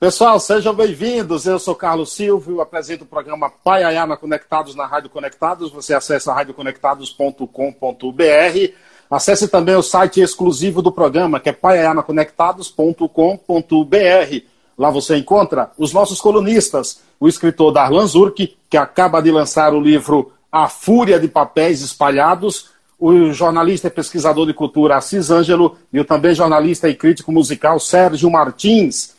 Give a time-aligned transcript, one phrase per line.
[0.00, 1.44] Pessoal, sejam bem-vindos.
[1.44, 5.72] Eu sou Carlos Silvio, apresento o programa Pai Ayana Conectados na Rádio Conectados.
[5.72, 8.72] Você acessa radioconectados.com.br.
[9.10, 14.44] Acesse também o site exclusivo do programa, que é paiayanaconectados.com.br.
[14.78, 19.80] Lá você encontra os nossos colunistas, o escritor Darlan Zurk, que acaba de lançar o
[19.80, 22.70] livro A Fúria de Papéis Espalhados,
[23.00, 27.80] o jornalista e pesquisador de cultura Assis Ângelo e o também jornalista e crítico musical
[27.80, 29.17] Sérgio Martins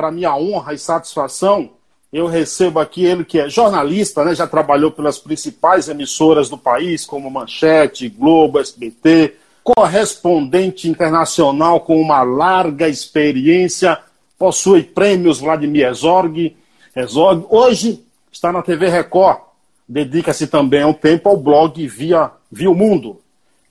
[0.00, 1.72] para minha honra e satisfação,
[2.10, 7.04] eu recebo aqui ele que é jornalista, né, já trabalhou pelas principais emissoras do país,
[7.04, 13.98] como Manchete, Globo, SBT, correspondente internacional com uma larga experiência,
[14.38, 16.56] possui prêmios Vladimir Herzog,
[16.96, 17.44] Herzog.
[17.50, 19.40] Hoje está na TV Record,
[19.86, 23.20] dedica-se também um tempo ao blog Via, Via Mundo.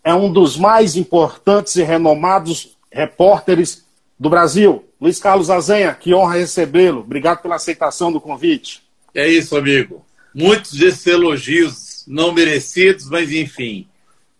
[0.04, 3.89] É um dos mais importantes e renomados repórteres
[4.20, 4.86] do Brasil.
[5.00, 7.00] Luiz Carlos Azenha, que honra recebê-lo.
[7.00, 8.84] Obrigado pela aceitação do convite.
[9.16, 10.06] É isso, amigo.
[10.34, 13.88] Muitos desses elogios não merecidos, mas enfim,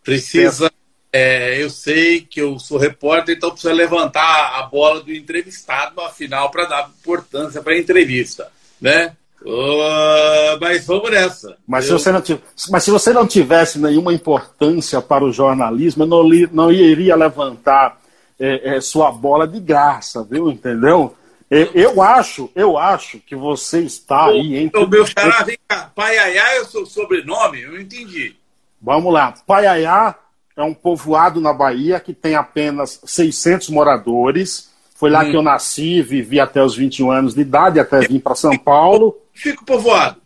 [0.04, 0.72] precisa.
[1.12, 6.52] É, eu sei que eu sou repórter, então precisa levantar a bola do entrevistado, afinal,
[6.52, 9.16] para dar importância para a entrevista, né?
[9.42, 11.58] Uh, mas vamos nessa.
[11.66, 11.98] Mas, eu...
[11.98, 16.08] se você não tivesse, mas se você não tivesse nenhuma importância para o jornalismo, eu
[16.08, 17.99] não, li, não iria levantar
[18.40, 20.50] é, é, sua bola de graça, viu?
[20.50, 21.16] Entendeu?
[21.52, 24.80] É, eu acho, eu acho que você está o, aí entre.
[24.82, 25.92] O meu xará, vem cá.
[25.94, 27.62] Paiaiá é o seu sobrenome?
[27.62, 28.36] Eu não entendi.
[28.82, 29.34] Vamos lá.
[29.46, 30.16] Paiaiá
[30.56, 34.70] é um povoado na Bahia que tem apenas 600 moradores.
[34.96, 35.32] Foi lá hum.
[35.32, 39.18] que eu nasci, vivi até os 21 anos de idade, até vim para São Paulo.
[39.34, 40.18] Fica o povoado.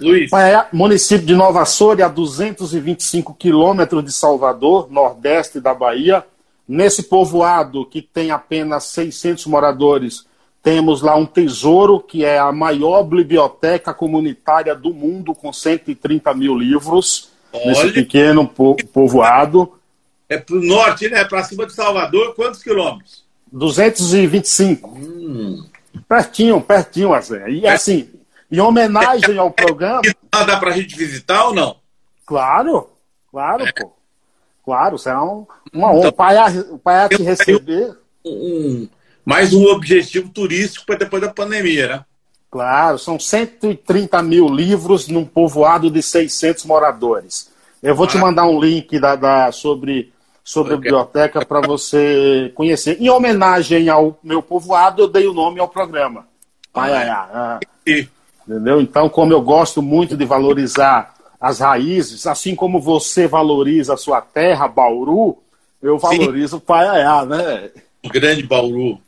[0.00, 0.30] Luiz.
[0.30, 6.24] Paiaiá, município de Nova Soura, a 225 quilômetros de Salvador, nordeste da Bahia.
[6.72, 10.24] Nesse povoado, que tem apenas 600 moradores,
[10.62, 16.56] temos lá um tesouro, que é a maior biblioteca comunitária do mundo, com 130 mil
[16.56, 17.66] livros, Olha.
[17.66, 19.78] nesse pequeno po povoado.
[20.30, 21.22] É para o norte, né?
[21.26, 23.22] Para cima de Salvador, quantos quilômetros?
[23.52, 24.88] 225.
[24.88, 25.66] Hum.
[26.08, 27.50] Pertinho, pertinho, Azé.
[27.50, 27.70] E é.
[27.70, 28.08] assim,
[28.50, 30.00] em homenagem ao programa.
[30.30, 31.76] Dá para a gente visitar ou não?
[32.24, 32.88] Claro,
[33.30, 33.72] claro, é.
[33.72, 33.92] pô.
[34.64, 35.98] Claro, será um, uma honra.
[35.98, 37.96] Então, o pai, o pai te receber.
[38.24, 38.88] Um,
[39.24, 42.04] mais um objetivo turístico para depois da pandemia, né?
[42.50, 47.50] Claro, são 130 mil livros num povoado de 600 moradores.
[47.82, 48.08] Eu vou ah.
[48.08, 50.12] te mandar um link da, da sobre,
[50.44, 53.00] sobre a biblioteca para você conhecer.
[53.00, 56.28] Em homenagem ao meu povoado, eu dei o nome ao programa.
[56.74, 58.08] Ai, ai, ai.
[58.46, 58.80] Entendeu?
[58.80, 64.20] Então, como eu gosto muito de valorizar as raízes, assim como você valoriza a sua
[64.20, 65.38] terra, Bauru,
[65.82, 67.68] eu valorizo o Paiaiá, né?
[68.00, 69.00] O grande Bauru.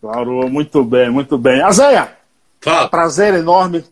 [0.00, 1.60] Bauru, muito bem, muito bem.
[1.60, 2.16] Azéia,
[2.60, 2.88] Fala.
[2.88, 3.84] prazer enorme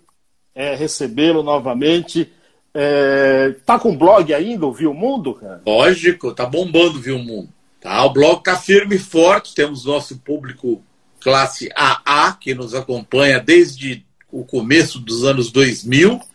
[0.54, 2.32] é, recebê-lo novamente.
[2.72, 5.60] É, tá com blog ainda, o Viu Mundo, cara?
[5.66, 7.48] Lógico, tá bombando o Viu Mundo.
[7.80, 10.80] Tá, o blog tá firme e forte, temos nosso público
[11.20, 16.29] classe AA, que nos acompanha desde o começo dos anos 2000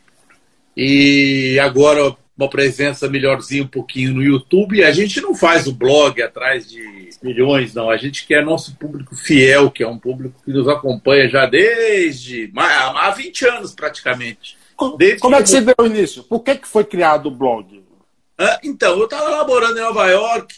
[0.75, 4.83] e agora uma presença melhorzinha um pouquinho no YouTube.
[4.83, 7.89] A gente não faz o blog atrás de milhões, não.
[7.89, 12.51] A gente quer nosso público fiel, que é um público que nos acompanha já desde
[12.55, 14.57] há 20 anos praticamente.
[14.97, 16.23] Desde Como é que você deu o início?
[16.23, 17.83] Por que, que foi criado o blog?
[18.37, 20.55] Ah, então, eu estava morando em Nova York,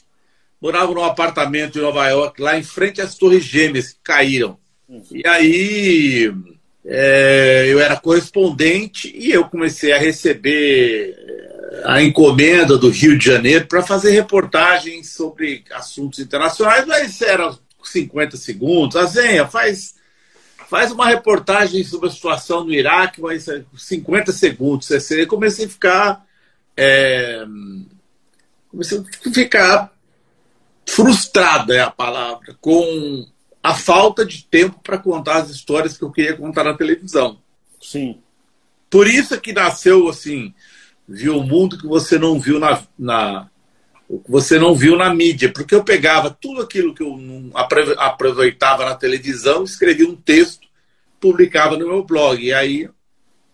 [0.60, 4.58] morava num apartamento em Nova York, lá em frente às Torres Gêmeas que caíram.
[4.90, 5.04] Uhum.
[5.12, 6.34] E aí
[6.90, 13.26] é, eu era correspondente e eu comecei a receber é, a encomenda do Rio de
[13.26, 17.54] Janeiro para fazer reportagens sobre assuntos internacionais, mas era
[17.84, 18.96] 50 segundos.
[18.96, 19.96] A Zenha faz,
[20.70, 24.90] faz uma reportagem sobre a situação no Iraque, mas 50 segundos.
[25.12, 26.26] Eu comecei a ficar.
[26.76, 27.44] É,
[28.72, 29.92] comecei a ficar
[30.86, 33.28] frustrado é a palavra, com
[33.68, 37.38] a falta de tempo para contar as histórias que eu queria contar na televisão.
[37.82, 38.18] Sim.
[38.90, 40.54] Por isso é que nasceu assim,
[41.06, 43.50] viu o mundo que você não viu na, na
[44.26, 47.52] você não viu na mídia, porque eu pegava tudo aquilo que eu não
[48.00, 50.66] aproveitava na televisão, escrevia um texto,
[51.20, 52.42] publicava no meu blog.
[52.42, 52.90] E aí,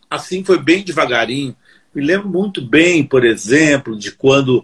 [0.07, 1.57] assim foi bem devagarinho.
[1.91, 4.63] Me lembro muito bem, por exemplo, de quando,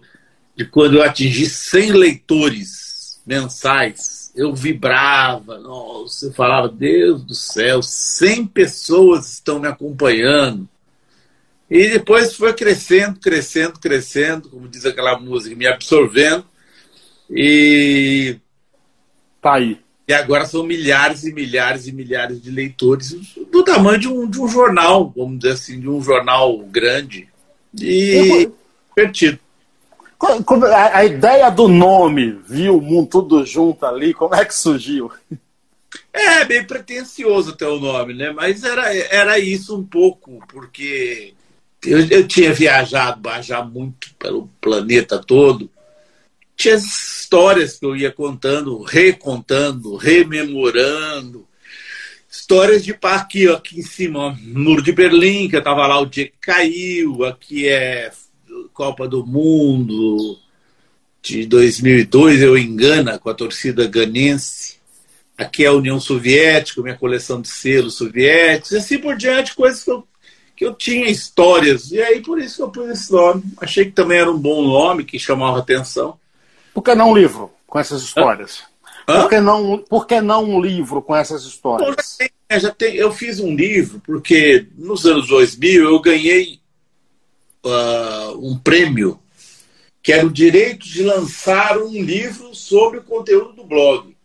[0.56, 7.82] de quando eu atingi 100 leitores mensais eu vibrava, nossa, eu falava, Deus do céu,
[7.82, 10.66] 100 pessoas estão me acompanhando.
[11.70, 16.46] E depois foi crescendo, crescendo, crescendo, como diz aquela música, me absorvendo.
[17.30, 18.38] E
[19.42, 19.78] tá aí.
[20.08, 23.12] E agora são milhares e milhares e milhares de leitores
[23.52, 27.28] do tamanho de um, de um jornal, vamos dizer assim, de um jornal grande
[27.78, 28.50] e
[28.96, 29.40] divertido.
[30.22, 35.12] A, a ideia do nome, viu o mundo tudo junto ali, como é que surgiu?
[36.12, 38.32] É, bem pretencioso até o nome, né?
[38.32, 41.34] Mas era, era isso um pouco, porque
[41.86, 45.70] eu, eu tinha viajado já muito pelo planeta todo
[46.60, 51.48] tinha histórias que eu ia contando, recontando, rememorando.
[52.30, 56.06] Histórias de aqui, aqui em cima, ó, Muro de Berlim, que eu estava lá o
[56.06, 58.12] dia que caiu, aqui é
[58.80, 60.40] Copa do Mundo
[61.22, 64.78] de 2002, eu engana, com a torcida ganense.
[65.38, 69.84] Aqui é a União Soviética, minha coleção de selos soviéticos, e assim por diante, coisas
[69.84, 70.08] que eu,
[70.56, 71.92] que eu tinha histórias.
[71.92, 73.44] E aí por isso que eu pus esse nome.
[73.58, 76.18] Achei que também era um bom nome, que chamava atenção.
[76.74, 78.64] Por que não um livro com essas histórias?
[79.06, 79.24] Hã?
[79.24, 81.90] Por, que não, por que não um livro com essas histórias?
[81.90, 86.59] já tem, é, já tem, eu fiz um livro porque nos anos 2000 eu ganhei
[87.66, 89.20] uh, um prêmio
[90.02, 94.16] que era o direito de lançar um livro sobre o conteúdo do blog.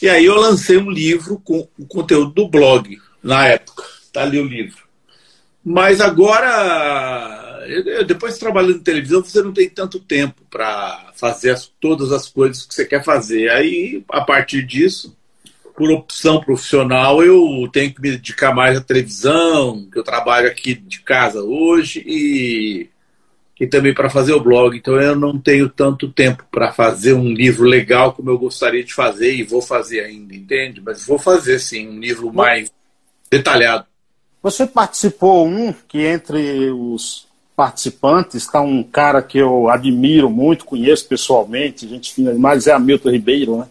[0.00, 3.84] E aí eu lancei um livro com o conteúdo do blog na época.
[4.02, 4.82] Está ali o livro.
[5.64, 7.48] Mas agora
[8.06, 12.64] depois trabalhando em televisão, você não tem tanto tempo para fazer as, todas as coisas
[12.64, 13.50] que você quer fazer.
[13.50, 15.16] Aí, a partir disso,
[15.78, 20.74] por opção profissional, eu tenho que me dedicar mais à televisão, que eu trabalho aqui
[20.74, 22.88] de casa hoje, e,
[23.60, 24.76] e também para fazer o blog.
[24.76, 28.92] Então, eu não tenho tanto tempo para fazer um livro legal como eu gostaria de
[28.92, 30.82] fazer, e vou fazer ainda, entende?
[30.84, 32.72] Mas vou fazer, sim, um livro mais
[33.30, 33.86] detalhado.
[34.42, 41.06] Você participou um que entre os participantes está um cara que eu admiro muito, conheço
[41.06, 43.68] pessoalmente, gente fina demais, Zé Hamilton Ribeiro, né?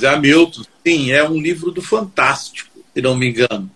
[0.00, 3.70] Zé Hamilton, sim, é um livro do Fantástico, se não me engano.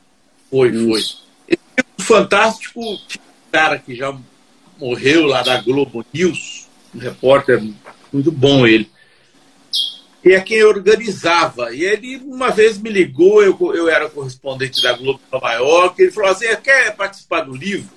[0.51, 0.87] Foi, Isso.
[0.87, 1.01] foi.
[1.49, 4.17] Esse livro do Fantástico, tinha um cara que já
[4.79, 7.63] morreu lá da Globo News, um repórter
[8.13, 8.91] muito bom ele.
[10.25, 11.75] E é quem organizava.
[11.75, 16.01] E ele uma vez me ligou, eu, eu era correspondente da Globo em Nova York,
[16.01, 17.91] ele falou assim, quer participar do livro?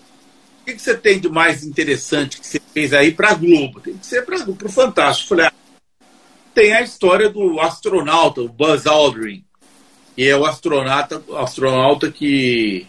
[0.68, 3.80] que, que você tem de mais interessante que você fez aí para a Globo?
[3.80, 5.30] Tem que ser para o Fantástico.
[5.30, 5.54] Falei, ah,
[6.57, 9.44] tem a história do astronauta, o Buzz Aldrin,
[10.15, 12.88] que é o astronauta, astronauta que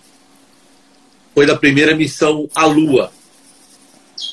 [1.34, 3.12] foi da primeira missão à Lua.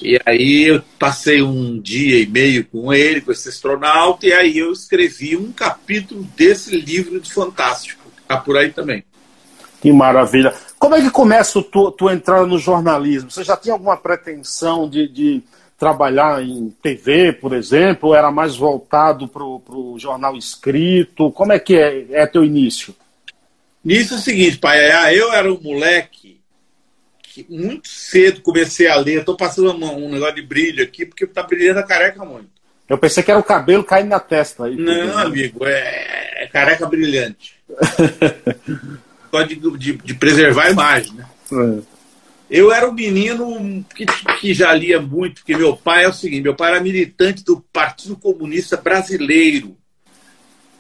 [0.02, 4.58] E aí eu passei um dia e meio com ele, com esse astronauta, e aí
[4.58, 8.10] eu escrevi um capítulo desse livro do Fantástico.
[8.22, 9.04] Está por aí também.
[9.82, 10.56] Que maravilha.
[10.80, 13.30] Como é que começa tu, tu entrada no jornalismo?
[13.30, 15.44] Você já tinha alguma pretensão de, de
[15.78, 21.32] trabalhar em TV, por exemplo, era mais voltado para o jornal escrito?
[21.32, 22.96] Como é que é, é teu início?
[23.84, 26.40] Início é o seguinte, pai, é, eu era um moleque
[27.22, 29.20] que muito cedo comecei a ler.
[29.20, 32.50] Estou passando um, um, negócio de brilho aqui, porque está brilhando a careca muito.
[32.88, 34.66] Eu pensei que era o cabelo caindo na testa.
[34.66, 37.56] Aí, Não, amigo, é, é careca brilhante.
[39.48, 41.14] de, de, de preservar a imagem.
[41.14, 41.26] Né?
[41.52, 41.95] É.
[42.50, 44.06] Eu era um menino que,
[44.40, 47.60] que já lia muito, porque meu pai é o seguinte: meu pai era militante do
[47.74, 49.76] Partido Comunista Brasileiro.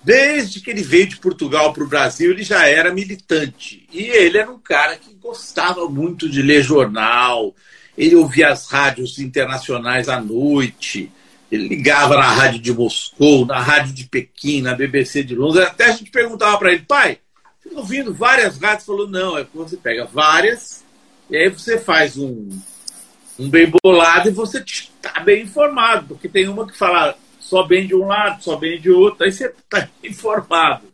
[0.03, 3.88] Desde que ele veio de Portugal para o Brasil, ele já era militante.
[3.91, 7.55] E ele era um cara que gostava muito de ler jornal,
[7.98, 11.12] ele ouvia as rádios internacionais à noite,
[11.51, 15.65] ele ligava na rádio de Moscou, na rádio de Pequim, na BBC de Londres.
[15.65, 17.17] Até a gente perguntava para ele, pai,
[17.74, 20.85] ouvindo várias rádios, falou, não, é que você pega várias,
[21.29, 22.50] e aí você faz um,
[23.39, 27.88] um bem bolado e você está bem informado, porque tem uma que fala só bem
[27.88, 30.86] de um lado, só bem de outro, aí você está informado.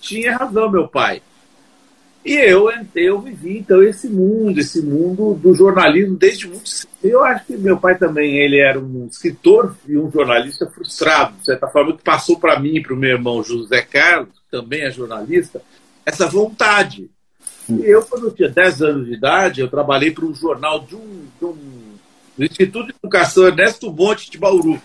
[0.00, 1.22] Tinha razão, meu pai.
[2.26, 6.90] E eu, eu vivi, então, esse mundo, esse mundo do jornalismo desde muito cedo.
[7.00, 11.44] Eu acho que meu pai também, ele era um escritor e um jornalista frustrado, de
[11.44, 14.82] certa forma, que passou para mim e para o meu irmão José Carlos, que também
[14.82, 15.62] é jornalista,
[16.04, 17.08] essa vontade.
[17.68, 21.24] Eu, quando eu tinha 10 anos de idade, eu trabalhei para um jornal de um,
[21.38, 21.56] de um,
[22.38, 24.80] do Instituto de Educação Ernesto Monte de Bauru.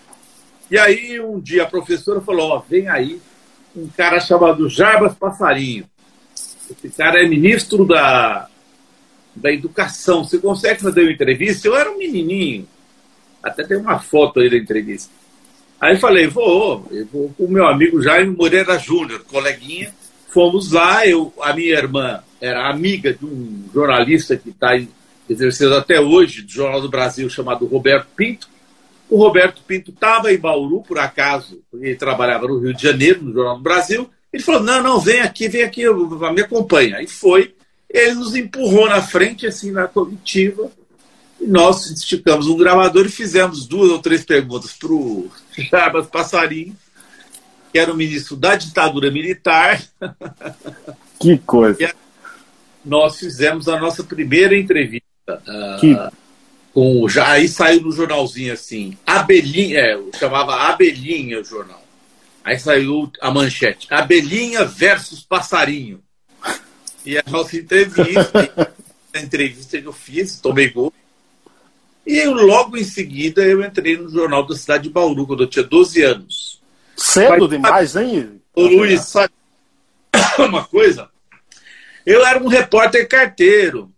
[0.68, 3.20] E aí, um dia, a professora falou: Ó, vem aí
[3.76, 5.84] um cara chamado Jarbas Passarinho.
[6.34, 8.48] Esse cara é ministro da,
[9.36, 10.24] da Educação.
[10.24, 11.68] Você consegue fazer uma entrevista?
[11.68, 12.66] Eu era um menininho.
[13.42, 15.12] Até tem uma foto aí da entrevista.
[15.80, 19.92] Aí falei: vou, eu vou com o meu amigo Jaime Moreira Júnior, coleguinha
[20.32, 24.70] Fomos lá, eu, a minha irmã era amiga de um jornalista que está
[25.28, 28.48] exercendo até hoje, do Jornal do Brasil, chamado Roberto Pinto.
[29.10, 33.32] O Roberto Pinto estava em Bauru, por acaso, ele trabalhava no Rio de Janeiro, no
[33.34, 34.08] Jornal do Brasil.
[34.32, 36.96] Ele falou: não, não, vem aqui, vem aqui, me acompanha.
[36.96, 37.54] Aí foi,
[37.90, 40.70] ele nos empurrou na frente, assim, na comitiva,
[41.38, 45.30] e nós esticamos um gravador e fizemos duas ou três perguntas para o
[45.70, 46.74] Jarbas Passarinho,
[47.72, 49.82] que era o ministro da ditadura militar.
[51.18, 51.94] Que coisa!
[52.84, 55.06] nós fizemos a nossa primeira entrevista.
[55.80, 55.94] Que...
[55.94, 56.10] Uh,
[56.72, 61.82] com, já aí saiu no jornalzinho assim, Abelhinha, é, chamava Abelhinha o jornal.
[62.42, 66.02] Aí saiu a manchete, Abelhinha versus Passarinho.
[67.04, 68.72] E a nossa entrevista,
[69.14, 70.92] a entrevista que eu fiz, tomei gol.
[72.06, 75.48] E eu, logo em seguida eu entrei no Jornal da Cidade de Bauru, quando eu
[75.48, 76.61] tinha 12 anos.
[76.96, 78.40] Cedo Mas, demais, hein?
[78.54, 79.32] O Luiz, sabe
[80.38, 81.08] uma coisa?
[82.04, 83.92] Eu era um repórter carteiro.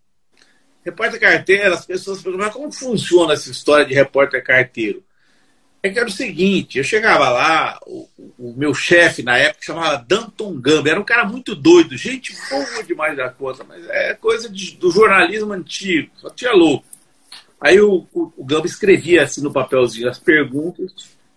[0.85, 5.03] Repórter carteiro, as pessoas perguntam, mas como funciona essa história de repórter carteiro?
[5.83, 8.09] É que era o seguinte, eu chegava lá, o,
[8.39, 12.83] o meu chefe na época chamava Danton Gamba, era um cara muito doido, gente boa
[12.83, 16.87] demais da conta, mas é coisa de, do jornalismo antigo, só tinha louco.
[17.61, 20.91] Aí o, o, o Gamba escrevia assim no papelzinho as perguntas,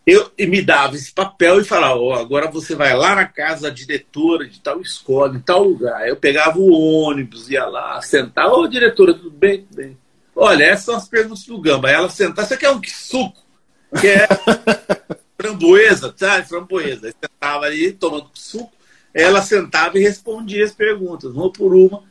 [0.07, 3.69] eu me dava esse papel e falava, oh, agora você vai lá na casa da
[3.69, 6.07] diretora de tal escola, em tal lugar.
[6.07, 9.63] Eu pegava o ônibus, ia lá, sentava, ô oh, diretora, tudo bem?
[9.63, 9.97] Tudo bem.
[10.33, 11.91] Olha, essas são as perguntas do Gamba.
[11.91, 13.43] Ela sentava, você quer um suco?
[13.99, 14.27] Que é
[15.37, 16.47] framboesa, sabe?
[16.47, 17.07] Framboesa.
[17.07, 18.71] Aí sentava ali, tomando suco,
[19.13, 22.01] ela sentava e respondia as perguntas, uma por uma.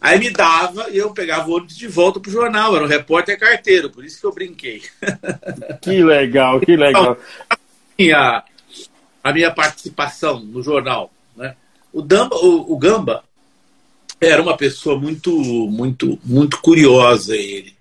[0.00, 2.74] Aí me dava e eu pegava o ônibus de volta pro jornal.
[2.74, 4.82] Era um repórter carteiro, por isso que eu brinquei.
[5.80, 7.16] Que legal, que legal.
[7.98, 8.44] Então, a,
[9.22, 11.10] a minha participação no jornal.
[11.36, 11.54] Né?
[11.92, 13.24] O, Damba, o, o Gamba
[14.20, 17.34] era uma pessoa muito, muito, muito curiosa.
[17.34, 17.74] Ele,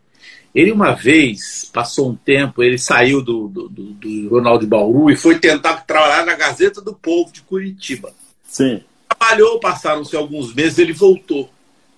[0.54, 5.10] ele uma vez passou um tempo, ele saiu do, do, do, do jornal de Bauru
[5.10, 8.14] e foi tentar trabalhar na Gazeta do Povo de Curitiba.
[8.44, 8.84] Sim.
[9.08, 11.50] Trabalhou, passaram-se alguns meses, ele voltou.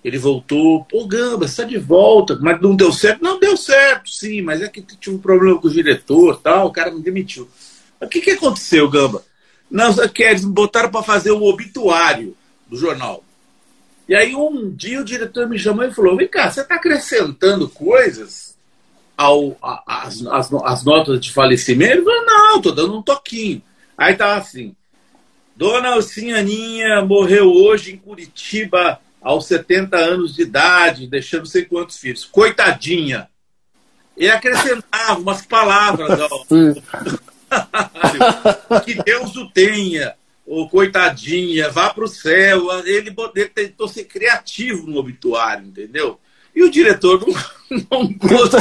[0.04, 3.24] Ele voltou, pô, Gamba, você está de volta, mas não deu certo?
[3.24, 6.72] Não deu certo, sim, mas é que tinha um problema com o diretor tal, o
[6.72, 7.48] cara me demitiu.
[8.02, 9.24] O que, que aconteceu, Gamba?
[9.72, 12.36] Não, que eles me botaram para fazer o obituário
[12.68, 13.24] do jornal.
[14.08, 17.70] E aí um dia o diretor me chamou e falou: Vem cá, você está acrescentando
[17.70, 18.56] coisas
[19.18, 19.58] ao,
[19.88, 22.00] as, as, as, notas de falecimento?
[22.00, 23.62] Eu falei, não, estou dando um toquinho.
[23.98, 24.76] Aí tava assim:
[25.56, 31.66] Dona Alcinha Aninha morreu hoje em Curitiba aos 70 anos de idade, deixando não sei
[31.66, 32.24] quantos filhos.
[32.26, 33.28] Coitadinha.
[34.18, 36.20] E acrescentava umas palavras.
[36.20, 36.46] Ó.
[38.84, 40.16] que Deus o tenha.
[40.46, 42.68] Ou coitadinha, vá para o céu.
[42.86, 46.20] Ele, ele tentou ser criativo no obituário, entendeu?
[46.54, 47.34] E o diretor não,
[47.90, 48.60] não gostou.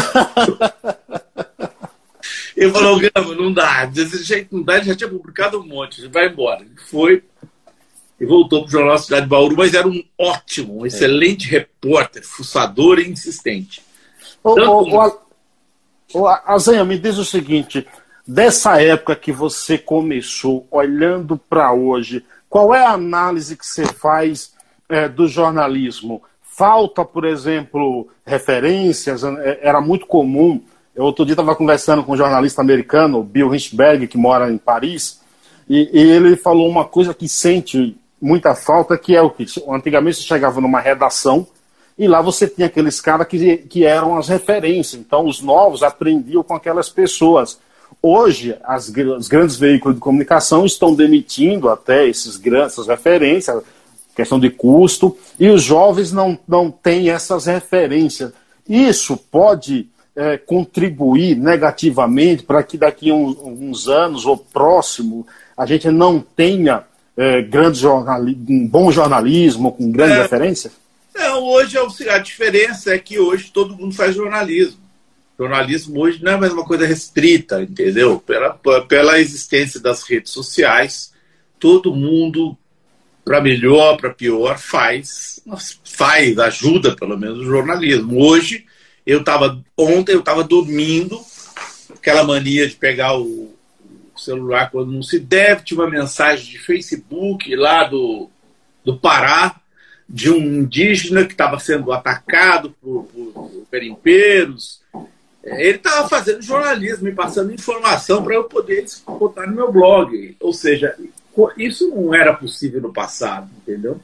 [2.57, 6.07] Ele falou, Gama, não dá, desse jeito não dá, ele já tinha publicado um monte,
[6.09, 6.61] vai embora.
[6.61, 7.25] Ele foi,
[8.23, 11.59] e voltou para o Jornal Cidade de Bauru, mas era um ótimo, um excelente é.
[11.59, 13.83] repórter, fuçador e insistente.
[14.45, 15.21] Ô, Tanto...
[16.15, 17.85] ô, Azenha, me diz o seguinte,
[18.25, 24.53] dessa época que você começou, olhando para hoje, qual é a análise que você faz
[24.89, 26.23] é, do jornalismo?
[26.43, 29.25] Falta, por exemplo, referências?
[29.25, 30.63] É, era muito comum.
[30.95, 35.21] Eu outro dia estava conversando com um jornalista americano, Bill Richberg, que mora em Paris,
[35.69, 40.19] e, e ele falou uma coisa que sente muita falta, que é o que antigamente
[40.19, 41.45] você chegava numa redação
[41.99, 45.01] e lá você tinha aqueles caras que, que eram as referências.
[45.01, 47.59] Então os novos aprendiam com aquelas pessoas.
[48.01, 53.63] Hoje, as, os grandes veículos de comunicação estão demitindo até esses grandes, essas referências,
[54.15, 58.33] questão de custo, e os jovens não, não têm essas referências.
[58.69, 65.27] Isso pode é, contribuir negativamente para que daqui a uns, uns anos ou próximo
[65.57, 66.85] a gente não tenha
[67.17, 70.73] é, grande jornali um bom jornalismo, com grande é, referência?
[71.15, 71.77] Não, hoje
[72.09, 74.81] a diferença é que hoje todo mundo faz jornalismo.
[75.39, 78.19] Jornalismo hoje não é mais uma coisa restrita, entendeu?
[78.21, 81.13] Pela, pela existência das redes sociais,
[81.59, 82.57] todo mundo,
[83.25, 85.41] para melhor, para pior, faz,
[85.85, 88.23] faz, ajuda pelo menos o jornalismo.
[88.23, 88.65] Hoje,
[89.07, 91.21] eu estava, ontem eu estava dormindo,
[91.95, 93.52] aquela mania de pegar o,
[94.23, 95.65] celular quando não se deve.
[95.65, 98.29] Tive uma mensagem de Facebook lá do,
[98.85, 99.61] do Pará,
[100.09, 103.53] de um indígena que estava sendo atacado por, por.
[105.45, 110.37] É, ele estava fazendo jornalismo e passando informação para eu poder botar no meu blog.
[110.39, 110.95] Ou seja,
[111.57, 114.01] isso não era possível no passado, entendeu?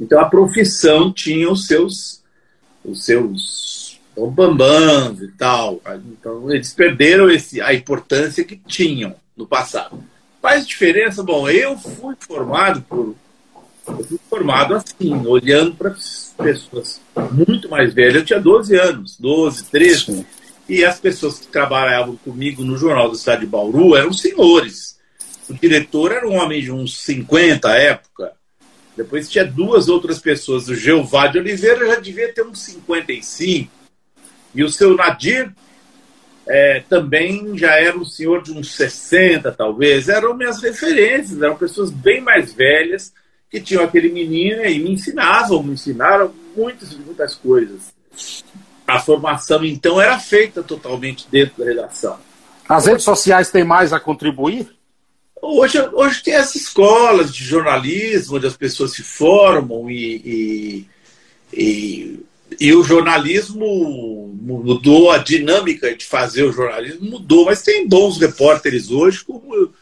[0.00, 2.22] Então a profissão tinha os seus,
[2.84, 5.80] os seus São bambãs e tal.
[6.12, 10.02] Então, eles perderam esse, a importância que tinham no passado.
[10.42, 11.22] Faz diferença?
[11.22, 13.14] Bom, eu fui formado por.
[13.86, 15.94] Eu fui formado assim, olhando para
[16.36, 17.00] pessoas
[17.32, 18.16] muito mais velhas.
[18.16, 20.26] Eu tinha 12 anos, 12, 13.
[20.68, 24.98] E as pessoas que trabalhavam comigo no Jornal da Cidade de Bauru eram senhores.
[25.48, 28.32] O diretor era um homem de uns 50 à época.
[28.94, 30.68] Depois tinha duas outras pessoas.
[30.68, 33.70] O Jeová de Oliveira já devia ter uns 55.
[34.54, 35.54] E o seu Nadir
[36.48, 40.08] é, também já era um senhor de uns 60, talvez.
[40.08, 43.12] Eram minhas referências, eram pessoas bem mais velhas
[43.50, 47.92] que tinham aquele menino e me ensinavam, me ensinaram muitas, muitas coisas.
[48.86, 52.18] A formação, então, era feita totalmente dentro da redação.
[52.68, 54.68] As redes sociais têm mais a contribuir?
[55.40, 60.88] Hoje, hoje tem as escolas de jornalismo, onde as pessoas se formam e, e,
[61.52, 62.26] e,
[62.60, 68.90] e, o jornalismo mudou, a dinâmica de fazer o jornalismo mudou, mas tem bons repórteres
[68.90, 69.72] hoje, como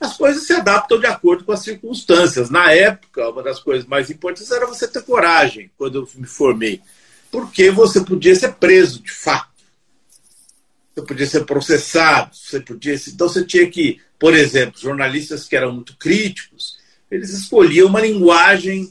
[0.00, 2.50] as coisas se adaptam de acordo com as circunstâncias.
[2.50, 6.80] Na época, uma das coisas mais importantes era você ter coragem, quando eu me formei,
[7.30, 9.48] porque você podia ser preso, de fato.
[10.94, 12.94] Você podia ser processado, você podia.
[12.94, 16.78] Então você tinha que por exemplo, jornalistas que eram muito críticos,
[17.10, 18.90] eles escolhiam uma linguagem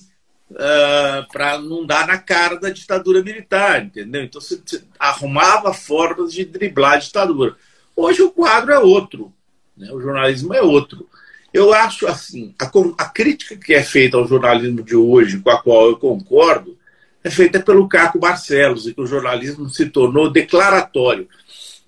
[0.51, 4.23] uh, para não dar na cara da ditadura militar, entendeu?
[4.23, 4.61] Então você
[4.97, 7.55] arrumava formas de driblar a ditadura.
[7.95, 9.33] Hoje o quadro é outro,
[9.75, 9.91] né?
[9.91, 11.07] o jornalismo é outro.
[11.53, 12.71] Eu acho assim, a,
[13.03, 16.77] a crítica que é feita ao jornalismo de hoje, com a qual eu concordo,
[17.23, 21.27] é feita pelo Caco Barcelos, e que o jornalismo se tornou declaratório.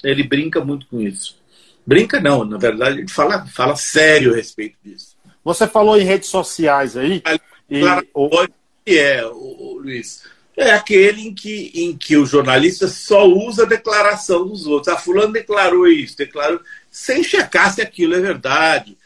[0.04, 1.40] Ele brinca muito com isso.
[1.86, 5.16] Brinca não, na verdade, ele fala, fala sério a respeito disso.
[5.44, 7.22] Você falou em redes sociais aí.
[7.72, 7.82] E,
[8.14, 8.30] o...
[8.86, 10.24] que é, o, Luiz?
[10.58, 14.90] É aquele em que, em que o jornalista só usa a declaração dos outros.
[14.90, 16.60] A ah, fulano declarou isso, declarou,
[16.92, 18.98] sem checar se aquilo é verdade.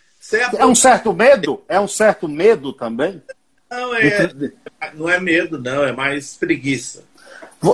[0.57, 1.63] É um certo medo?
[1.69, 3.21] É um certo medo também?
[3.69, 4.31] Não é,
[4.95, 7.03] não é medo, não, é mais preguiça.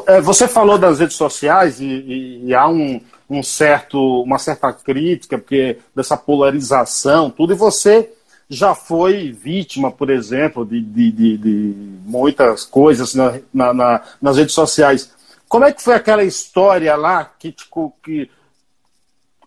[0.07, 4.73] É, você falou das redes sociais e, e, e há um, um certo, uma certa
[4.73, 8.12] crítica porque dessa polarização, tudo, e você
[8.52, 14.36] já foi vítima, por exemplo, de, de, de, de muitas coisas na, na, na, nas
[14.36, 15.10] redes sociais.
[15.48, 18.30] Como é que foi aquela história lá que, tipo, que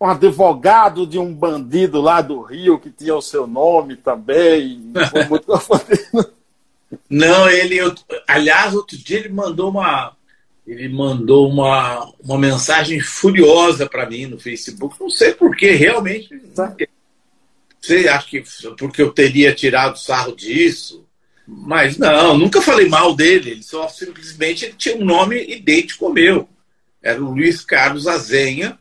[0.01, 4.90] um advogado de um bandido lá do Rio que tinha o seu nome também?
[5.11, 5.53] Foi muito
[7.11, 7.95] Não, ele, eu,
[8.27, 10.17] aliás, outro dia ele mandou uma,
[10.67, 14.97] ele mandou uma, uma mensagem furiosa para mim no Facebook.
[14.99, 16.40] Não sei porquê, realmente.
[16.57, 16.75] Não
[17.87, 18.42] sei, acho que
[18.79, 21.05] porque eu teria tirado sarro disso.
[21.47, 23.51] Mas não, nunca falei mal dele.
[23.51, 26.49] Ele só simplesmente ele tinha um nome idêntico ao meu.
[27.03, 28.79] Era o Luiz Carlos Azenha.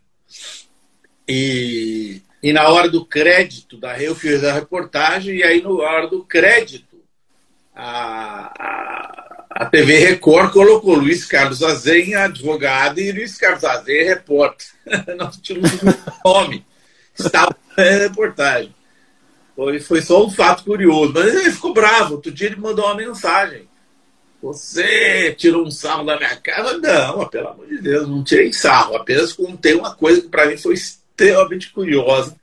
[1.28, 6.08] E, e na hora do crédito, da, eu fiz a reportagem, e aí na hora
[6.08, 6.98] do crédito,
[7.74, 9.24] a, a
[9.56, 14.66] a TV Record colocou Luiz Carlos Azenha, advogado, e Luiz Carlos Azenha, repórter.
[15.16, 15.94] Nós tínhamos um
[16.26, 16.66] nome.
[17.18, 18.74] Estava na reportagem.
[19.56, 21.14] Foi, foi só um fato curioso.
[21.14, 22.16] Mas ele ficou bravo.
[22.16, 23.68] Outro dia ele mandou uma mensagem.
[24.42, 26.78] Você tirou um sarro da minha cara?
[26.78, 28.96] Não, pelo amor de Deus, não tirei sarro.
[28.96, 32.36] Apenas contei uma coisa que para mim foi extremamente curiosa,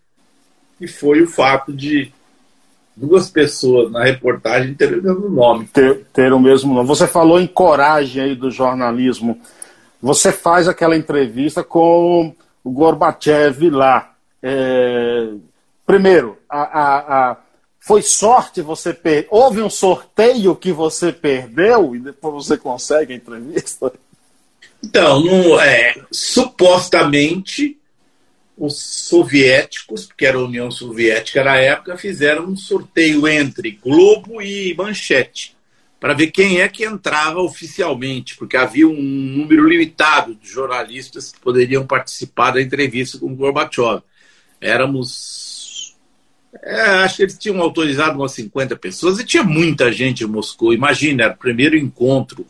[0.78, 2.10] que foi o fato de
[2.96, 5.66] duas pessoas na reportagem terem o mesmo nome.
[5.66, 6.88] Ter, ter o mesmo nome.
[6.88, 9.38] Você falou em coragem aí do jornalismo.
[10.00, 14.14] Você faz aquela entrevista com o Gorbachev lá.
[14.42, 15.28] É...
[15.90, 17.36] Primeiro, a, a, a...
[17.80, 19.26] foi sorte você perder.
[19.28, 23.92] Houve um sorteio que você perdeu e depois você consegue a entrevista?
[24.84, 27.76] Então, não, é, supostamente
[28.56, 34.72] os soviéticos, que era a União Soviética na época, fizeram um sorteio entre Globo e
[34.74, 35.56] Manchete
[35.98, 41.40] para ver quem é que entrava oficialmente, porque havia um número limitado de jornalistas que
[41.40, 44.02] poderiam participar da entrevista com Gorbachev.
[44.60, 45.49] Éramos.
[46.62, 50.74] É, acho que eles tinham autorizado umas 50 pessoas e tinha muita gente em Moscou.
[50.74, 52.44] Imagina, era o primeiro encontro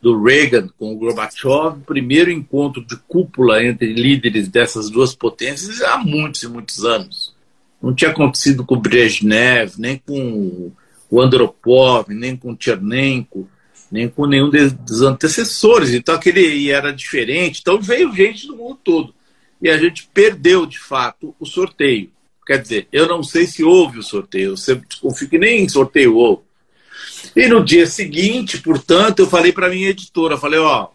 [0.00, 5.98] do Reagan com o Gorbachev, primeiro encontro de cúpula entre líderes dessas duas potências há
[5.98, 7.34] muitos e muitos anos.
[7.82, 10.72] Não tinha acontecido com Brezhnev, nem com
[11.10, 13.48] o Andropov, nem com o Chernenko,
[13.90, 15.92] nem com nenhum dos antecessores.
[15.92, 17.60] Então aquele era diferente.
[17.60, 19.14] Então veio gente do mundo todo.
[19.60, 22.10] E a gente perdeu, de fato, o sorteio.
[22.50, 24.50] Quer dizer, eu não sei se houve o sorteio.
[24.50, 26.42] Eu sempre desconfio que nem sorteio houve.
[27.36, 30.88] E no dia seguinte, portanto, eu falei para minha editora, falei, ó,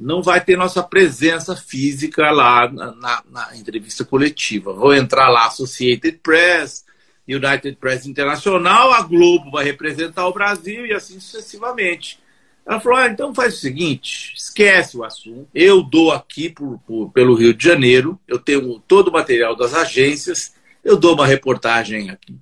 [0.00, 4.72] não vai ter nossa presença física lá na, na, na entrevista coletiva.
[4.72, 6.82] Vou entrar lá Associated Press,
[7.28, 12.18] United Press Internacional, a Globo vai representar o Brasil e assim sucessivamente.
[12.64, 15.46] Ela falou: ah, então faz o seguinte, esquece o assunto.
[15.54, 19.74] Eu dou aqui por, por, pelo Rio de Janeiro, eu tenho todo o material das
[19.74, 20.55] agências,
[20.86, 22.32] eu dou uma reportagem aqui,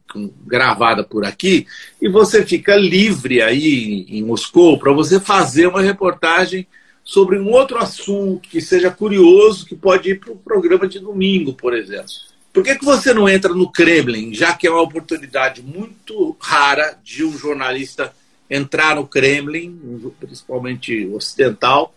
[0.47, 1.67] gravada por aqui,
[2.01, 6.67] e você fica livre aí em Moscou para você fazer uma reportagem
[7.03, 11.55] sobre um outro assunto que seja curioso, que pode ir para o programa de domingo,
[11.55, 12.13] por exemplo.
[12.53, 16.99] Por que, que você não entra no Kremlin, já que é uma oportunidade muito rara
[17.03, 18.15] de um jornalista
[18.49, 21.95] entrar no Kremlin, principalmente ocidental,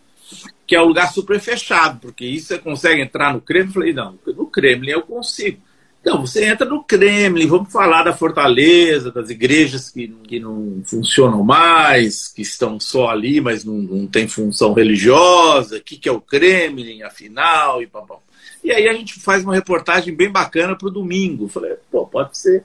[0.66, 3.72] que é um lugar super fechado, porque isso você consegue entrar no Kremlin?
[3.72, 5.67] Falei, não, no Kremlin eu consigo.
[6.08, 11.44] Então, você entra no Kremlin, vamos falar da fortaleza, das igrejas que, que não funcionam
[11.44, 16.12] mais, que estão só ali, mas não, não tem função religiosa, o que, que é
[16.14, 18.20] o Kremlin, afinal, e papão.
[18.64, 21.50] E aí a gente faz uma reportagem bem bacana para o domingo.
[21.50, 22.64] Falei, pô, pode ser.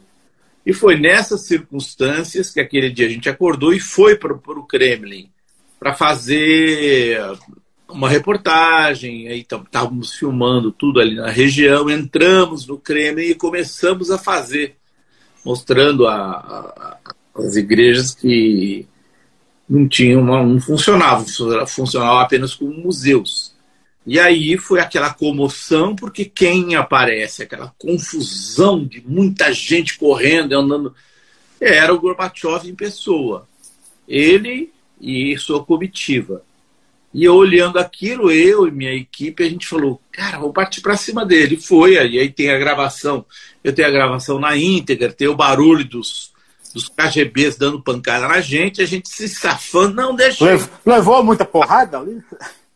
[0.65, 5.29] E foi nessas circunstâncias que aquele dia a gente acordou e foi para o Kremlin
[5.81, 7.19] para fazer
[7.93, 9.29] uma reportagem.
[9.29, 14.77] Aí estávamos filmando tudo ali na região, entramos no Kremlin e começamos a fazer,
[15.45, 16.99] mostrando a, a,
[17.35, 18.87] as igrejas que
[19.69, 21.27] não tinham, não funcionavam,
[21.67, 23.53] funcionavam apenas como museus.
[24.05, 30.95] E aí foi aquela comoção, porque quem aparece, aquela confusão de muita gente correndo, andando,
[31.61, 33.47] era o Gorbachev em pessoa.
[34.09, 36.43] Ele e sua comitiva.
[37.15, 40.97] E eu olhando aquilo, eu e minha equipe, a gente falou, cara, vamos partir para
[40.97, 41.59] cima dele.
[41.59, 43.25] Foi, e aí tem a gravação,
[43.63, 46.33] eu tenho a gravação na íntegra, tem o barulho dos,
[46.73, 50.45] dos KGBs dando pancada na gente, a gente se safando, não deixa.
[50.45, 52.23] Levou, levou muita porrada ali?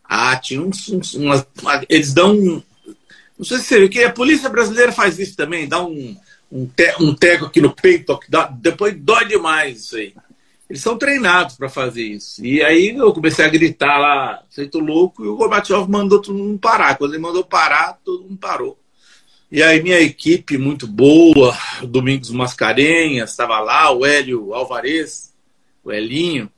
[0.07, 0.87] Ah, tinha uns.
[0.89, 2.33] uns uma, uma, eles dão.
[2.33, 2.61] Um,
[3.37, 6.15] não sei se você viu, que a polícia brasileira faz isso também, dá um,
[6.51, 10.13] um, te, um teco aqui no peito, que dá, depois dói demais isso aí.
[10.69, 12.45] Eles são treinados para fazer isso.
[12.45, 16.59] E aí eu comecei a gritar lá, feito louco, e o Gorbachev mandou todo mundo
[16.59, 16.97] parar.
[16.97, 18.77] Quando ele mandou parar, todo mundo parou.
[19.49, 25.33] E aí minha equipe muito boa, Domingos Mascarenhas estava lá, o Hélio Alvarez,
[25.85, 26.51] o Elinho,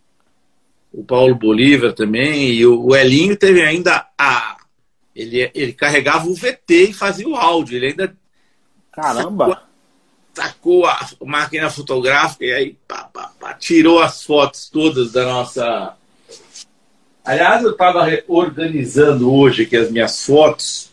[0.91, 4.58] o Paulo Bolívar também, e o, Elinho teve ainda a.
[5.15, 7.78] Ele, ele carregava o VT e fazia o áudio.
[7.78, 8.17] Ele ainda.
[8.91, 9.68] Caramba!
[10.39, 15.93] Sacou, a máquina fotográfica e aí pá, pá, pá, tirou as fotos todas da nossa.
[17.25, 20.91] Aliás, eu estava organizando hoje aqui as minhas fotos.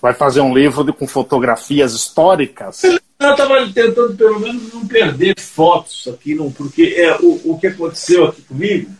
[0.00, 2.82] Vai fazer um livro de, com fotografias históricas?
[2.82, 7.66] Eu estava tentando, pelo menos, não perder fotos aqui, não, porque é, o, o que
[7.66, 8.90] aconteceu aqui comigo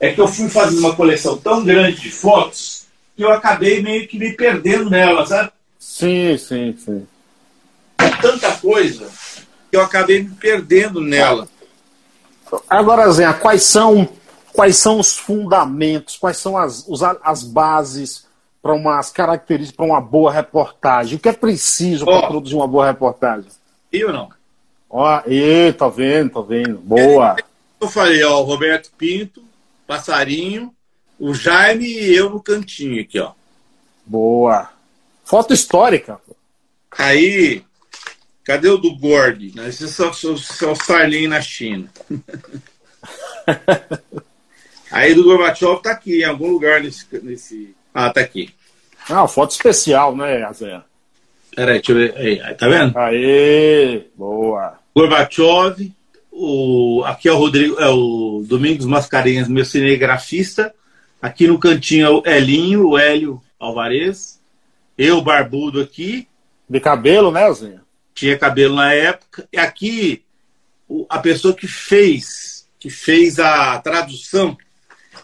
[0.00, 4.08] é que eu fui fazendo uma coleção tão grande de fotos que eu acabei meio
[4.08, 5.52] que me perdendo nelas, sabe?
[5.78, 7.06] Sim, sim, sim.
[8.20, 9.10] Tanta coisa
[9.70, 11.48] que eu acabei me perdendo nela.
[12.68, 14.08] Agora, Zé, quais são,
[14.52, 18.26] quais são os fundamentos, quais são as, os, as bases
[18.62, 21.16] para umas características para uma boa reportagem?
[21.16, 23.50] O que é preciso oh, para produzir uma boa reportagem?
[23.92, 24.30] E ou não?
[24.90, 26.78] Ó, e, tá vendo, tá vendo.
[26.78, 27.36] Boa.
[27.80, 29.42] Eu falei, ó, o Roberto Pinto,
[29.86, 30.74] passarinho,
[31.18, 33.32] o Jaime e eu no cantinho aqui, ó.
[34.06, 34.70] Boa.
[35.24, 36.18] Foto histórica.
[36.96, 37.62] Aí,
[38.48, 39.52] cadê o do Gord?
[39.68, 41.86] Esse é só, só, só o Sarlin na China.
[44.90, 47.04] Aí do Gorbachev tá aqui, em algum lugar nesse.
[47.22, 47.74] nesse...
[47.92, 48.48] Ah, tá aqui.
[49.06, 50.80] Ah, foto especial, né, Azé?
[51.54, 52.16] Peraí, deixa eu ver.
[52.16, 52.96] Aí, tá vendo?
[52.96, 54.78] Aê, boa.
[54.96, 55.92] Gorbachev,
[56.32, 60.74] o, aqui é o Rodrigo, é o Domingos Mascarenhas, meu cinegrafista.
[61.20, 64.40] Aqui no cantinho é o Elinho, o Hélio Alvarez.
[64.96, 66.26] Eu, barbudo aqui.
[66.66, 67.87] De cabelo, né, Zinha?
[68.18, 69.48] Tinha cabelo na época.
[69.52, 70.24] E aqui,
[71.08, 74.58] a pessoa que fez, que fez a tradução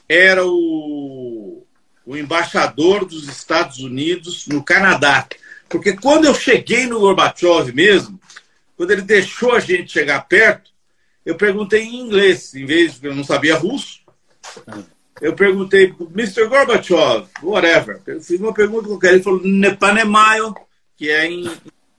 [0.09, 1.67] era o,
[2.07, 5.27] o embaixador dos Estados Unidos no Canadá.
[5.69, 8.21] Porque quando eu cheguei no Gorbachev mesmo,
[8.77, 10.71] quando ele deixou a gente chegar perto,
[11.27, 14.05] eu perguntei em inglês, em vez de eu não sabia russo.
[15.21, 16.47] Eu perguntei, Mr.
[16.47, 18.01] Gorbachev, whatever.
[18.07, 19.15] Eu fiz uma pergunta qualquer.
[19.15, 20.55] Ele falou, Nepanemayo,
[20.97, 21.51] que é em,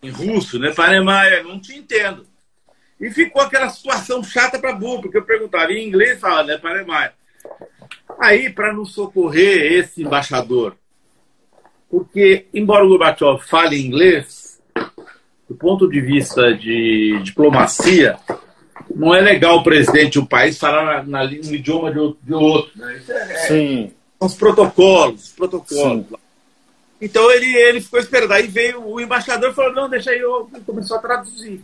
[0.02, 2.26] em russo, Nepanemayo, não te entendo.
[3.00, 7.12] E ficou aquela situação chata para burro, porque eu perguntava em inglês, falava Nepanemayo.
[8.20, 10.78] Aí, para nos socorrer esse embaixador,
[11.90, 14.62] porque, embora o Gorbachev fale inglês,
[15.48, 18.18] do ponto de vista de diplomacia,
[18.94, 22.20] não é legal o presidente de um país falar na, na, no idioma de outro.
[22.24, 23.02] De outro né?
[23.08, 23.92] é, Sim.
[24.20, 26.08] Os protocolos, os protocolos.
[26.08, 26.25] Sim.
[27.06, 28.32] Então ele, ele ficou esperando.
[28.32, 31.64] Aí veio o embaixador e falou: não, deixa aí, eu começou a traduzir.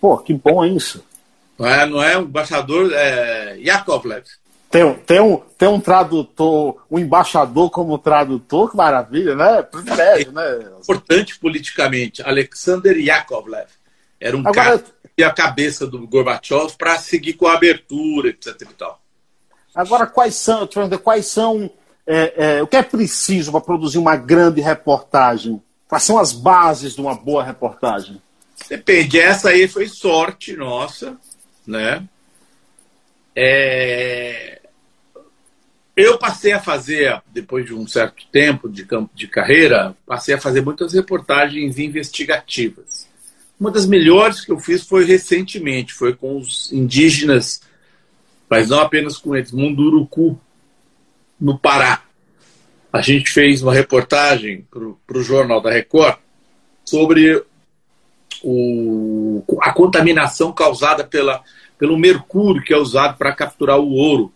[0.00, 1.04] Pô, que bom é isso.
[1.56, 4.24] Não é, não é o embaixador é, Yakovlev.
[4.68, 9.62] Tem, tem, um, tem um tradutor, um embaixador como tradutor, que maravilha, né?
[9.62, 10.68] Privilégio, né?
[10.82, 13.68] Importante politicamente, Alexander Yakovlev.
[14.20, 14.84] Era um Agora, cara
[15.16, 18.62] que a cabeça do Gorbachev para seguir com a abertura, etc.
[18.62, 19.00] E tal.
[19.72, 20.68] Agora, quais são,
[21.04, 21.70] quais são
[22.06, 25.60] é, é, o que é preciso para produzir uma grande reportagem?
[25.88, 28.20] Quais são as bases de uma boa reportagem?
[28.68, 29.18] Depende.
[29.18, 31.16] Essa aí foi sorte nossa,
[31.66, 32.04] né?
[33.34, 34.60] É...
[35.96, 40.40] Eu passei a fazer, depois de um certo tempo de, campo, de carreira, passei a
[40.40, 43.08] fazer muitas reportagens investigativas.
[43.58, 47.62] Uma das melhores que eu fiz foi recentemente, foi com os indígenas,
[48.48, 50.38] mas não apenas com eles, Munduruku,
[51.40, 52.02] no Pará.
[52.92, 56.18] A gente fez uma reportagem para o Jornal da Record
[56.84, 57.44] sobre
[58.42, 61.42] o, a contaminação causada pela,
[61.78, 64.32] pelo mercúrio que é usado para capturar o ouro.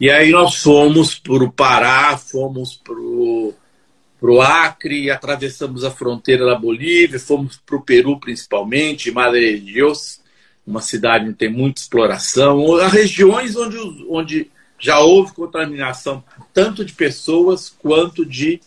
[0.00, 6.54] E aí nós fomos para o Pará, fomos para o Acre, atravessamos a fronteira da
[6.54, 10.20] Bolívia, fomos para o Peru principalmente, Madre de Dios,
[10.66, 16.22] uma cidade onde tem muita exploração, regiões onde, onde já houve contaminação
[16.54, 18.60] tanto de pessoas quanto de,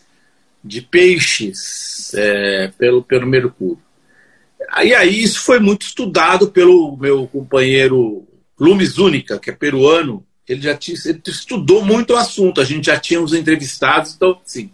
[0.62, 3.80] de peixes é, pelo, pelo mercúrio.
[4.82, 8.26] E aí isso foi muito estudado pelo meu companheiro
[8.58, 10.24] Lumes Única, que é peruano.
[10.46, 14.38] Ele já tinha, ele estudou muito o assunto, a gente já tinha os entrevistados, então,
[14.44, 14.70] sim,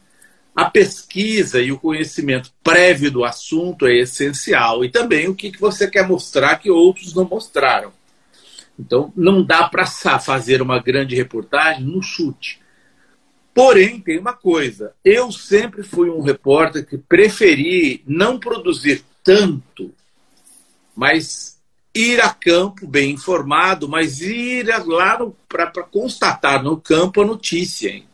[0.54, 4.84] a pesquisa e o conhecimento prévio do assunto é essencial.
[4.84, 7.92] E também o que você quer mostrar que outros não mostraram.
[8.78, 12.60] Então, não dá para fazer uma grande reportagem no chute.
[13.52, 19.92] Porém, tem uma coisa: eu sempre fui um repórter que preferi não produzir tanto,
[20.94, 21.58] mas
[21.94, 27.90] ir a campo bem informado, mas ir lá para constatar no campo a notícia.
[27.90, 28.06] Hein?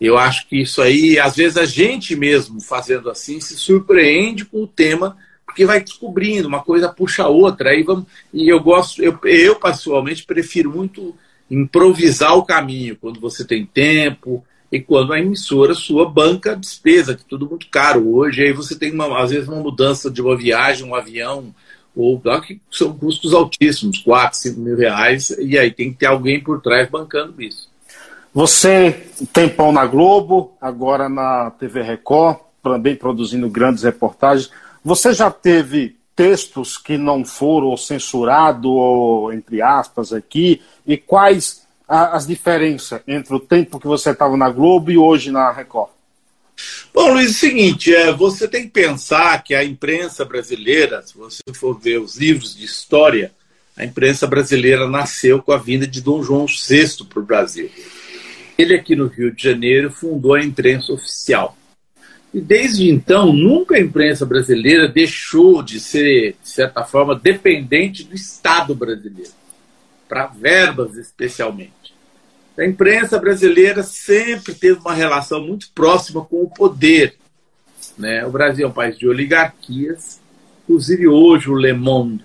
[0.00, 4.62] Eu acho que isso aí, às vezes a gente mesmo fazendo assim se surpreende com
[4.62, 5.18] o tema
[5.50, 7.70] porque vai descobrindo, uma coisa puxa a outra.
[7.70, 11.14] Aí vamos, e eu gosto, eu, eu pessoalmente prefiro muito
[11.50, 17.22] improvisar o caminho, quando você tem tempo e quando a emissora sua banca despesa, que
[17.22, 18.42] é tudo muito caro hoje.
[18.42, 21.52] Aí você tem, uma, às vezes, uma mudança de uma viagem, um avião,
[21.94, 26.40] ou que são custos altíssimos, 4, 5 mil reais, e aí tem que ter alguém
[26.40, 27.68] por trás bancando isso.
[28.32, 34.52] Você tem pão na Globo, agora na TV Record, também produzindo grandes reportagens.
[34.84, 42.16] Você já teve textos que não foram censurados, ou, entre aspas, aqui, e quais a,
[42.16, 45.90] as diferenças entre o tempo que você estava na Globo e hoje na Record?
[46.92, 51.16] Bom, Luiz, é o seguinte, é, você tem que pensar que a imprensa brasileira, se
[51.16, 53.32] você for ver os livros de história,
[53.76, 57.70] a imprensa brasileira nasceu com a vinda de Dom João VI para o Brasil.
[58.58, 61.56] Ele aqui no Rio de Janeiro fundou a imprensa oficial.
[62.32, 68.14] E desde então, nunca a imprensa brasileira deixou de ser, de certa forma, dependente do
[68.14, 69.32] Estado brasileiro,
[70.08, 71.92] para verbas especialmente.
[72.56, 77.16] A imprensa brasileira sempre teve uma relação muito próxima com o poder.
[77.98, 78.24] Né?
[78.24, 80.20] O Brasil é um país de oligarquias,
[80.62, 82.24] inclusive hoje o Le Monde,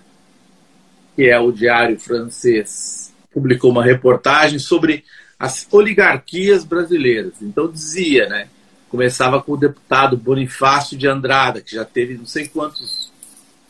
[1.16, 5.04] que é o diário francês, publicou uma reportagem sobre
[5.40, 7.42] as oligarquias brasileiras.
[7.42, 8.50] Então dizia, né?
[8.96, 13.12] Começava com o deputado Bonifácio de Andrada, que já teve não sei quantos,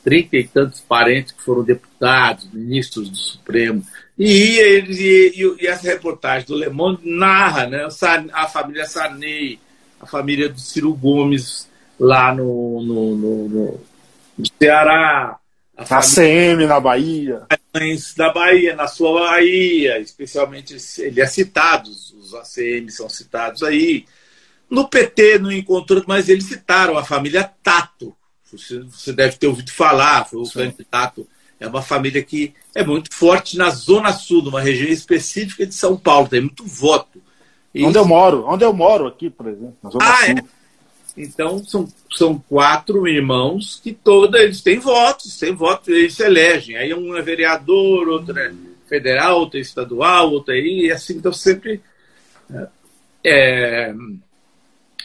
[0.04, 3.84] trinta e tantos parentes que foram deputados, ministros do Supremo.
[4.20, 7.88] E, e, e, e essa reportagem do Le Monde narra né,
[8.34, 9.60] a família Sarney,
[10.00, 11.68] a família do Ciro Gomes
[12.00, 13.82] lá no, no, no, no,
[14.38, 15.40] no Ceará.
[15.76, 17.48] A, a CM na Bahia.
[18.16, 24.06] Da Bahia, na sua Bahia, especialmente ele é citado, os ACM são citados aí.
[24.70, 28.16] No PT não encontrou, mas eles citaram a família Tato.
[28.44, 31.28] Você, você deve ter ouvido falar, foi o Tato.
[31.60, 35.96] É uma família que é muito forte na Zona Sul, numa região específica de São
[35.96, 37.22] Paulo, tem muito voto.
[37.74, 38.00] E onde isso...
[38.00, 40.36] eu moro, onde eu moro aqui, por exemplo, na Zona ah, Sul.
[40.38, 40.44] É?
[41.18, 46.76] Então são, são quatro irmãos que todos eles têm votos, têm votos, eles se elegem.
[46.76, 48.54] Aí um é vereador, outro é
[48.88, 51.82] federal, outro é estadual, outro é aí, e assim, então sempre.
[53.24, 53.94] É,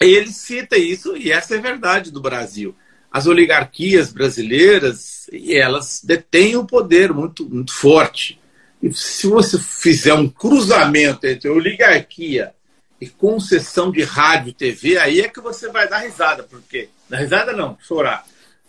[0.09, 2.75] ele cita isso, e essa é verdade do Brasil.
[3.13, 8.41] As oligarquias brasileiras, elas detêm o um poder muito, muito forte.
[8.83, 12.55] E se você fizer um cruzamento entre oligarquia
[13.01, 16.45] e concessão de rádio e TV, aí é que você vai dar risada.
[16.45, 16.89] Por quê?
[17.09, 18.25] Dar risada não, chorar.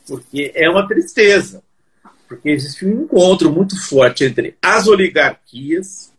[0.08, 1.64] Porque é uma tristeza.
[2.28, 6.12] Porque existe um encontro muito forte entre as oligarquias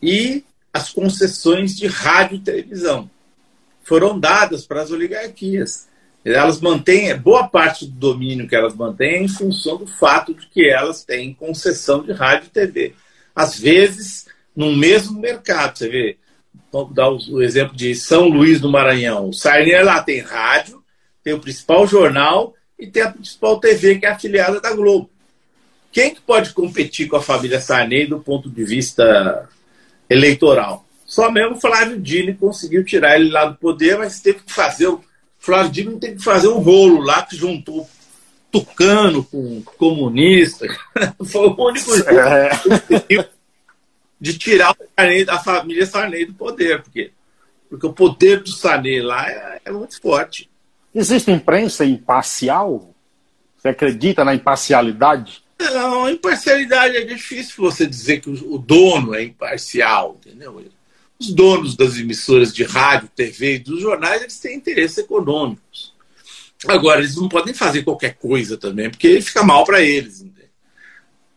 [0.00, 3.10] e as concessões de rádio e televisão.
[3.88, 5.88] Foram dadas para as oligarquias.
[6.22, 10.46] Elas mantêm, boa parte do domínio que elas mantêm é em função do fato de
[10.46, 12.94] que elas têm concessão de rádio e TV.
[13.34, 15.78] Às vezes, no mesmo mercado.
[15.78, 16.18] Você vê,
[16.70, 19.30] vamos dar o exemplo de São Luís do Maranhão.
[19.30, 20.84] O Sarney lá tem rádio,
[21.24, 25.08] tem o principal jornal e tem a principal TV, que é afiliada da Globo.
[25.90, 29.48] Quem que pode competir com a família Sarney do ponto de vista
[30.10, 30.87] eleitoral?
[31.08, 34.88] Só mesmo o Flávio Dini conseguiu tirar ele lá do poder, mas teve que fazer.
[34.88, 35.02] O
[35.38, 37.88] Flávio Dini teve que fazer um rolo lá que juntou
[38.52, 40.66] tucano com comunista.
[41.24, 43.30] Foi o único jeito
[44.20, 46.82] de tirar Sarney, a família Sarney do poder.
[46.82, 47.10] Porque,
[47.70, 50.50] porque o poder do Sarney lá é, é muito forte.
[50.94, 52.94] Existe imprensa imparcial?
[53.56, 55.42] Você acredita na imparcialidade?
[55.58, 60.62] Não, imparcialidade é difícil você dizer que o dono é imparcial, entendeu?
[61.20, 65.92] Os donos das emissoras de rádio, TV e dos jornais, eles têm interesses econômicos.
[66.66, 70.24] Agora, eles não podem fazer qualquer coisa também, porque fica mal para eles.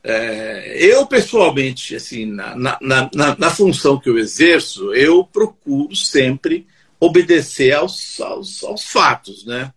[0.03, 6.65] É, eu, pessoalmente, assim, na, na, na, na, função que eu exerço, eu procuro sempre
[6.99, 9.71] obedecer aos, aos, aos fatos, né?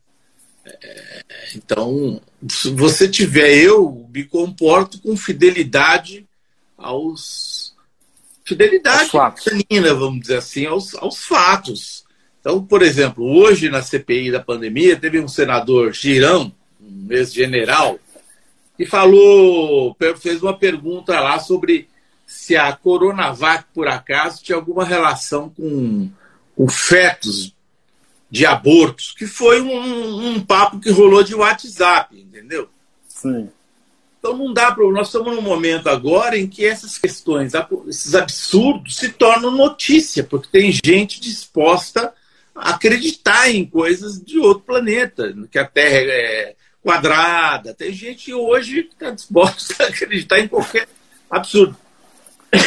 [0.64, 1.22] É,
[1.54, 6.26] então, se você tiver, eu me comporto com fidelidade
[6.76, 7.53] aos.
[8.44, 12.04] Fidelidade canina, vamos dizer assim, aos, aos fatos.
[12.40, 17.98] Então, por exemplo, hoje na CPI da pandemia, teve um senador Girão, um ex-general,
[18.76, 21.88] que falou, fez uma pergunta lá sobre
[22.26, 26.10] se a Coronavac, por acaso, tinha alguma relação com,
[26.54, 27.54] com fetos
[28.30, 32.68] de abortos, que foi um, um papo que rolou de WhatsApp, entendeu?
[33.08, 33.48] Sim.
[34.24, 34.90] Então não dá para.
[34.90, 37.52] Nós estamos num momento agora em que essas questões,
[37.86, 42.10] esses absurdos, se tornam notícia, porque tem gente disposta
[42.54, 47.74] a acreditar em coisas de outro planeta, que a Terra é quadrada.
[47.74, 50.88] Tem gente hoje que está disposta a acreditar em qualquer
[51.30, 51.76] absurdo.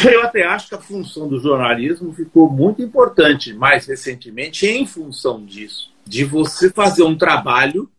[0.08, 5.44] Eu até acho que a função do jornalismo ficou muito importante mais recentemente em função
[5.44, 7.90] disso, de você fazer um trabalho.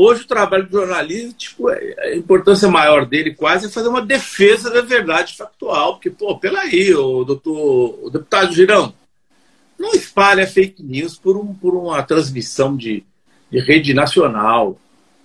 [0.00, 4.80] Hoje o trabalho jornalístico, é, a importância maior dele quase é fazer uma defesa da
[4.80, 8.94] verdade factual, porque, pô, pelaí, o doutor, o deputado Girão,
[9.76, 13.02] não espalha fake news por, um, por uma transmissão de,
[13.50, 14.78] de rede nacional.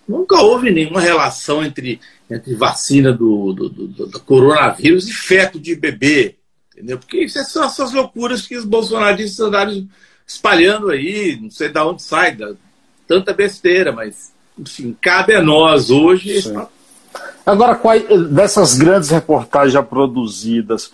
[0.07, 5.75] Nunca houve nenhuma relação entre entre vacina do, do, do, do, coronavírus e feto de
[5.75, 6.35] bebê.
[6.71, 6.97] Entendeu?
[6.97, 9.87] Porque isso é são essas loucuras que os bolsonaristas andaram
[10.25, 12.35] espalhando aí, não sei de onde sai,
[13.07, 16.53] tanta besteira, mas, enfim, cabe a nós hoje.
[17.45, 17.97] Agora, qual,
[18.29, 20.93] dessas grandes reportagens já produzidas,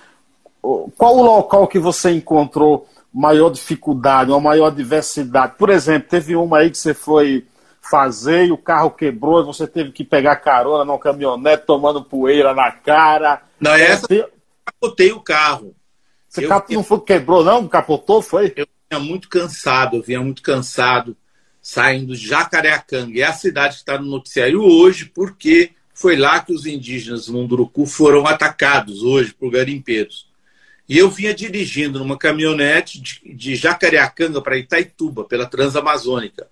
[0.62, 5.54] qual o local que você encontrou maior dificuldade, uma maior diversidade?
[5.58, 7.46] Por exemplo, teve uma aí que você foi
[7.82, 12.54] fazer e o carro quebrou e você teve que pegar carona numa caminhonete tomando poeira
[12.54, 13.42] na cara.
[13.60, 14.30] Não, essa eu
[14.66, 15.76] capotei o carro.
[16.28, 16.74] Você eu, cap...
[16.74, 17.68] não foi, quebrou, não?
[17.68, 18.54] Capotou, foi?
[18.56, 21.16] Eu vinha muito cansado, eu vinha muito cansado
[21.70, 23.20] saindo de Jacareacanga.
[23.20, 27.86] É a cidade que está no noticiário hoje, porque foi lá que os indígenas Munduruku
[27.86, 30.28] foram atacados hoje por garimpeiros.
[30.88, 36.48] E eu vinha dirigindo numa caminhonete de, de Jacareacanga para Itaituba, pela Transamazônica.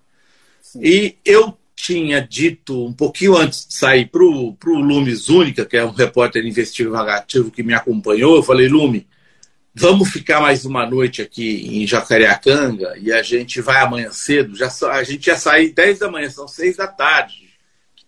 [0.80, 5.84] E eu tinha dito um pouquinho antes de sair para o Lumes Única, que é
[5.84, 9.04] um repórter investigativo que me acompanhou, eu falei, Lume,
[9.78, 14.56] vamos ficar mais uma noite aqui em Jacareacanga e a gente vai amanhã cedo.
[14.56, 17.48] Já, a gente ia sair 10 da manhã, são 6 da tarde.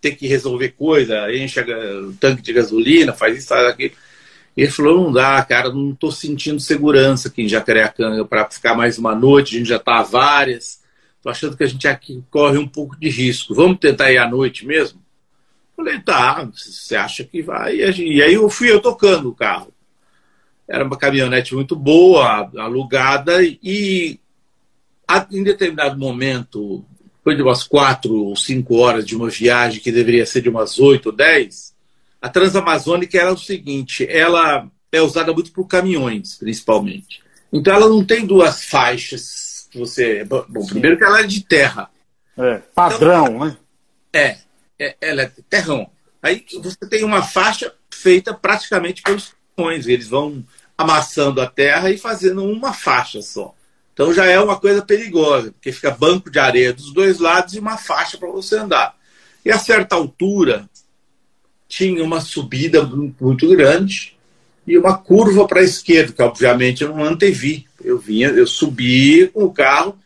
[0.01, 3.93] Tem que resolver coisa, enche o tanque de gasolina, faz isso, faz aquilo.
[4.57, 8.97] Ele falou, não dá, cara, não estou sentindo segurança aqui em Jacareacanga para ficar mais
[8.97, 10.81] uma noite, a gente já está várias.
[11.17, 13.55] Estou achando que a gente aqui corre um pouco de risco.
[13.55, 15.01] Vamos tentar ir à noite mesmo?
[15.77, 17.77] Falei, tá, você acha que vai?
[17.77, 19.71] E aí eu fui eu tocando o carro.
[20.71, 24.17] Era uma caminhonete muito boa, alugada, e
[25.29, 26.85] em determinado momento,
[27.17, 30.79] depois de umas quatro ou cinco horas de uma viagem que deveria ser de umas
[30.79, 31.73] oito ou dez,
[32.21, 37.21] a Transamazônica era o seguinte, ela é usada muito por caminhões, principalmente.
[37.51, 40.23] Então ela não tem duas faixas que você.
[40.23, 41.89] Bom, primeiro que ela é de terra.
[42.37, 43.57] É, padrão, então, né?
[44.13, 44.37] É,
[44.79, 45.89] é, ela é terrão.
[46.23, 49.87] Aí você tem uma faixa feita praticamente pelos caminhões.
[49.87, 50.43] Eles vão
[50.81, 53.53] amassando a terra e fazendo uma faixa só.
[53.93, 57.59] Então já é uma coisa perigosa, porque fica banco de areia dos dois lados e
[57.59, 58.95] uma faixa para você andar.
[59.43, 60.69] E a certa altura
[61.67, 64.15] tinha uma subida muito grande
[64.67, 67.65] e uma curva para a esquerda, que obviamente eu não antevi.
[67.83, 69.97] Eu vinha, eu subi com o carro.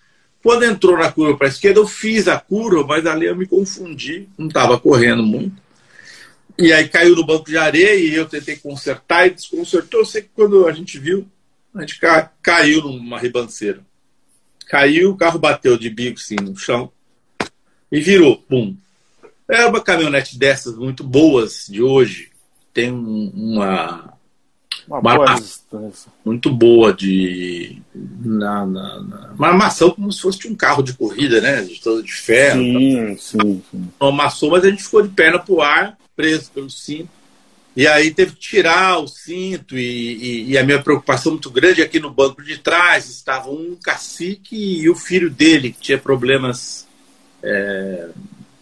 [0.42, 3.48] Quando entrou na curva para a esquerda, eu fiz a curva, mas ali eu me
[3.48, 5.65] confundi, não estava correndo muito.
[6.58, 10.00] E aí caiu no banco de areia e eu tentei consertar e desconcertou.
[10.00, 11.28] Eu sei que quando a gente viu,
[11.74, 13.82] a gente ca caiu numa ribanceira.
[14.68, 16.92] Caiu, o carro bateu de bico assim no chão
[17.92, 18.76] e virou, pum.
[19.48, 22.32] É uma caminhonete dessas muito boas de hoje.
[22.74, 24.16] Tem uma,
[24.88, 25.36] uma, uma boa
[26.26, 31.40] muito boa de na, na, na, uma armação como se fosse um carro de corrida,
[31.42, 31.62] né?
[31.62, 32.60] De todo de ferro.
[32.60, 33.90] Sim, sim, sim.
[34.00, 37.10] Não amassou, mas a gente ficou de perna pro ar, preso pelo cinto.
[37.76, 41.82] E aí teve que tirar o cinto e, e, e, a minha preocupação muito grande
[41.82, 46.88] aqui no banco de trás estava um cacique e o filho dele que tinha problemas
[47.44, 48.08] é,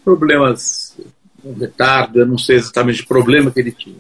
[0.04, 0.97] problemas
[1.43, 3.97] um retardo, eu não sei exatamente o problema que ele tinha.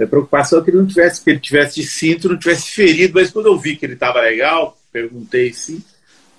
[0.00, 3.14] A preocupação é que ele não tivesse que ele tivesse de cinto, não tivesse ferido,
[3.14, 5.82] mas quando eu vi que ele estava legal, perguntei sim.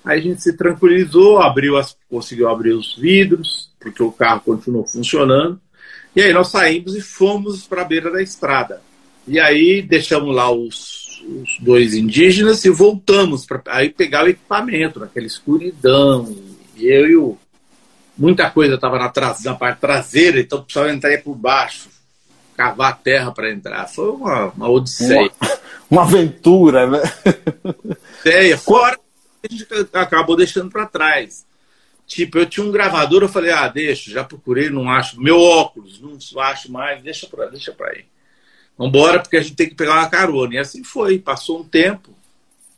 [0.04, 4.86] Aí a gente se tranquilizou, abriu as, conseguiu abrir os vidros, porque o carro continuou
[4.86, 5.60] funcionando.
[6.14, 8.82] E aí nós saímos e fomos para a beira da estrada.
[9.26, 14.98] E aí deixamos lá os, os dois indígenas e voltamos para aí pegar o equipamento,
[14.98, 16.36] naquela escuridão.
[16.76, 17.38] E eu e o.
[18.18, 19.12] Muita coisa estava na,
[19.44, 21.88] na, parte traseira, então precisava entrar por baixo,
[22.56, 23.88] cavar a terra para entrar.
[23.88, 25.30] Foi uma, uma odisseia.
[25.40, 25.58] Uma,
[25.90, 27.00] uma aventura, né?
[27.64, 28.58] Odisseia.
[28.58, 28.98] Fora
[29.42, 31.46] a gente acabou deixando para trás.
[32.10, 35.20] Tipo, eu tinha um gravador, eu falei, ah, deixa, já procurei, não acho.
[35.20, 38.04] Meu óculos, não acho mais, deixa pra, deixa pra aí.
[38.76, 40.56] Vambora, porque a gente tem que pegar uma carona.
[40.56, 42.10] E assim foi, passou um tempo.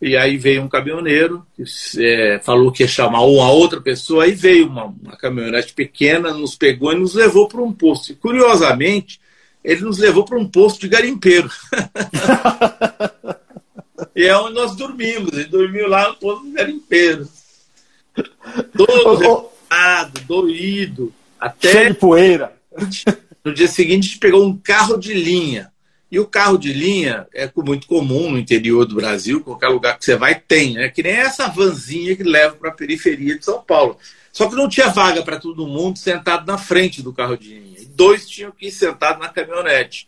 [0.03, 1.65] E aí veio um caminhoneiro, que
[1.99, 6.55] é, falou que ia chamar uma outra pessoa, aí veio uma, uma caminhonete pequena, nos
[6.55, 8.13] pegou e nos levou para um posto.
[8.13, 9.19] E curiosamente,
[9.65, 11.49] ele nos levou para um posto de garimpeiro.
[14.15, 15.33] e é onde nós dormimos.
[15.33, 17.27] Ele dormiu lá no posto de garimpeiro.
[18.77, 21.13] Todo revoltado, doído.
[21.41, 22.53] Até Cheio de poeira.
[23.45, 25.73] No dia seguinte, a gente pegou um carro de linha.
[26.11, 30.05] E o carro de linha é muito comum no interior do Brasil, qualquer lugar que
[30.05, 30.91] você vai tem, né?
[30.91, 33.97] Que nem essa vanzinha que leva para a periferia de São Paulo.
[34.31, 37.81] Só que não tinha vaga para todo mundo sentado na frente do carro de linha.
[37.81, 40.07] E dois tinham que ir sentados na caminhonete,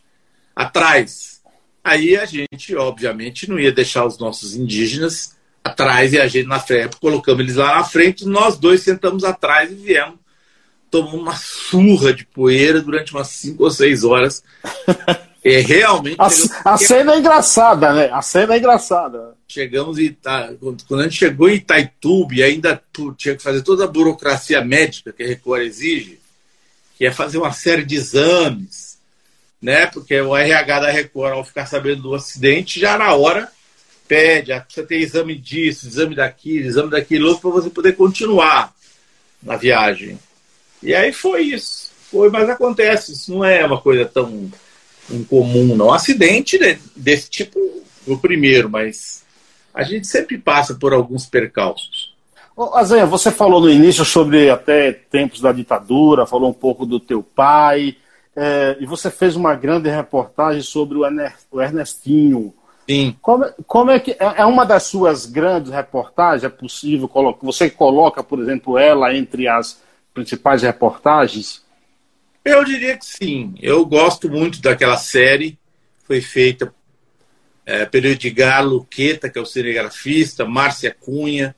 [0.54, 1.40] atrás.
[1.82, 5.34] Aí a gente, obviamente, não ia deixar os nossos indígenas
[5.64, 9.72] atrás e a gente na frente, colocamos eles lá na frente, nós dois sentamos atrás
[9.72, 10.18] e viemos.
[10.90, 14.44] Tomamos uma surra de poeira durante umas 5 ou 6 horas.
[15.46, 16.16] É realmente.
[16.18, 18.08] A, a, cena é engraçada, né?
[18.10, 19.34] A cena é engraçada.
[19.46, 20.56] Chegamos em Ita...
[20.58, 22.82] Quando a gente chegou em Itaituba e ainda
[23.18, 26.18] tinha que fazer toda a burocracia médica que a Record exige,
[26.96, 28.98] que é fazer uma série de exames,
[29.60, 29.84] né?
[29.84, 33.52] Porque o RH da Record, ao ficar sabendo do acidente, já na hora
[34.06, 38.72] pede, ah, precisa ter exame disso, exame daquilo, exame daquilo outro, para você poder continuar
[39.42, 40.18] na viagem.
[40.82, 41.90] E aí foi isso.
[42.10, 44.50] Foi, mas acontece, isso não é uma coisa tão
[45.10, 45.92] incomum, não.
[45.92, 46.58] Acidente
[46.94, 47.58] desse tipo,
[48.06, 49.24] o primeiro, mas
[49.72, 52.14] a gente sempre passa por alguns percalços.
[52.56, 52.70] Ô,
[53.08, 57.96] você falou no início sobre até tempos da ditadura, falou um pouco do teu pai,
[58.36, 62.54] é, e você fez uma grande reportagem sobre o Ernestinho,
[62.88, 63.16] Sim.
[63.22, 66.44] Como, como é que é, é uma das suas grandes reportagens?
[66.44, 67.44] É possível colocar?
[67.46, 69.82] Você coloca, por exemplo, ela entre as
[70.12, 71.62] principais reportagens?
[72.44, 73.54] Eu diria que sim.
[73.60, 75.58] Eu gosto muito daquela série.
[76.06, 76.72] Foi feita
[77.64, 81.56] é, pelo Edgar Luqueta, que é o cinegrafista, Márcia Cunha,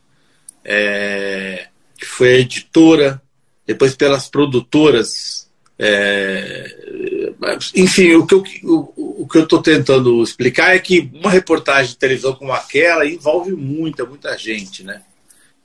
[0.64, 1.66] é,
[1.99, 3.22] que foi a editora,
[3.66, 7.16] depois pelas produtoras é,
[7.74, 11.99] enfim, o que, eu, o, que eu estou tentando explicar é que uma reportagem de
[11.99, 15.03] televisão como aquela envolve muita, muita gente, né?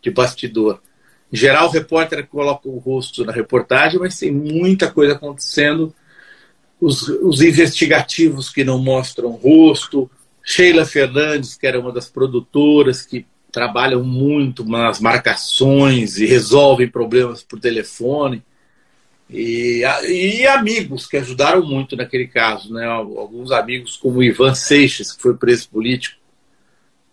[0.01, 0.81] De bastidor.
[1.31, 5.93] Em geral, o repórter coloca o rosto na reportagem, mas tem muita coisa acontecendo.
[6.79, 10.09] Os, os investigativos que não mostram rosto.
[10.43, 17.43] Sheila Fernandes, que era uma das produtoras que trabalham muito nas marcações e resolvem problemas
[17.43, 18.43] por telefone.
[19.31, 22.85] E, e, amigos que ajudaram muito naquele caso, né?
[22.85, 26.19] Alguns amigos como Ivan Seixas, que foi preso político,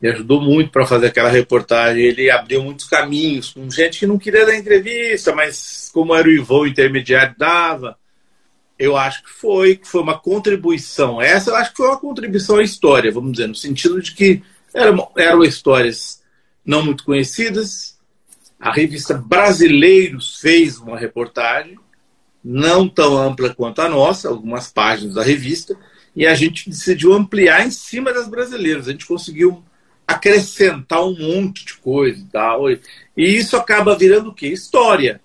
[0.03, 2.03] me ajudou muito para fazer aquela reportagem.
[2.03, 6.33] Ele abriu muitos caminhos com gente que não queria dar entrevista, mas como era o
[6.33, 7.97] Ivan o intermediário dava,
[8.77, 11.23] eu acho que foi que foi uma contribuição.
[11.23, 14.43] Essa eu acho que foi uma contribuição à história, vamos dizer, no sentido de que
[14.75, 16.21] eram, eram histórias
[16.65, 17.97] não muito conhecidas.
[18.59, 21.79] A revista Brasileiros fez uma reportagem,
[22.45, 25.77] não tão ampla quanto a nossa, algumas páginas da revista,
[26.15, 28.89] e a gente decidiu ampliar em cima das brasileiras.
[28.89, 29.63] A gente conseguiu
[30.07, 32.71] acrescentar um monte de coisa e tal.
[32.71, 32.81] E
[33.17, 34.49] isso acaba virando o quê?
[34.49, 35.21] História,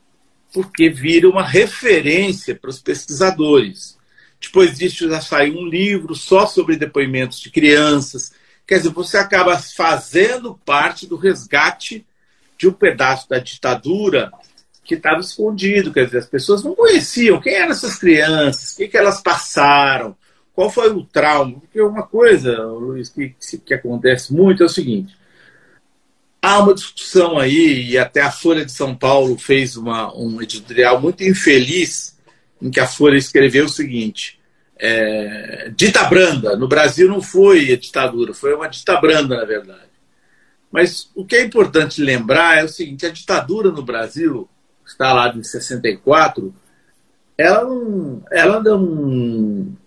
[0.51, 3.97] porque vira uma referência para os pesquisadores.
[4.41, 8.33] Depois disso já saiu um livro só sobre depoimentos de crianças.
[8.67, 12.05] Quer dizer, você acaba fazendo parte do resgate
[12.57, 14.31] de um pedaço da ditadura
[14.83, 15.93] que estava escondido.
[15.93, 20.15] Quer dizer, as pessoas não conheciam quem eram essas crianças, o que, que elas passaram,
[20.53, 21.59] qual foi o trauma.
[21.59, 25.15] Porque uma coisa, Luiz, que, que acontece muito é o seguinte:
[26.41, 30.99] há uma discussão aí, e até a Folha de São Paulo fez uma, um editorial
[30.99, 32.17] muito infeliz
[32.61, 34.39] em que a Folha escreveu o seguinte:
[34.77, 36.55] é, dita branda.
[36.57, 39.93] No Brasil não foi a ditadura, foi uma dita branda, na verdade.
[40.71, 44.49] Mas o que é importante lembrar é o seguinte: a ditadura no Brasil,
[44.99, 46.53] lá em 64,
[47.37, 49.77] ela não, ela não,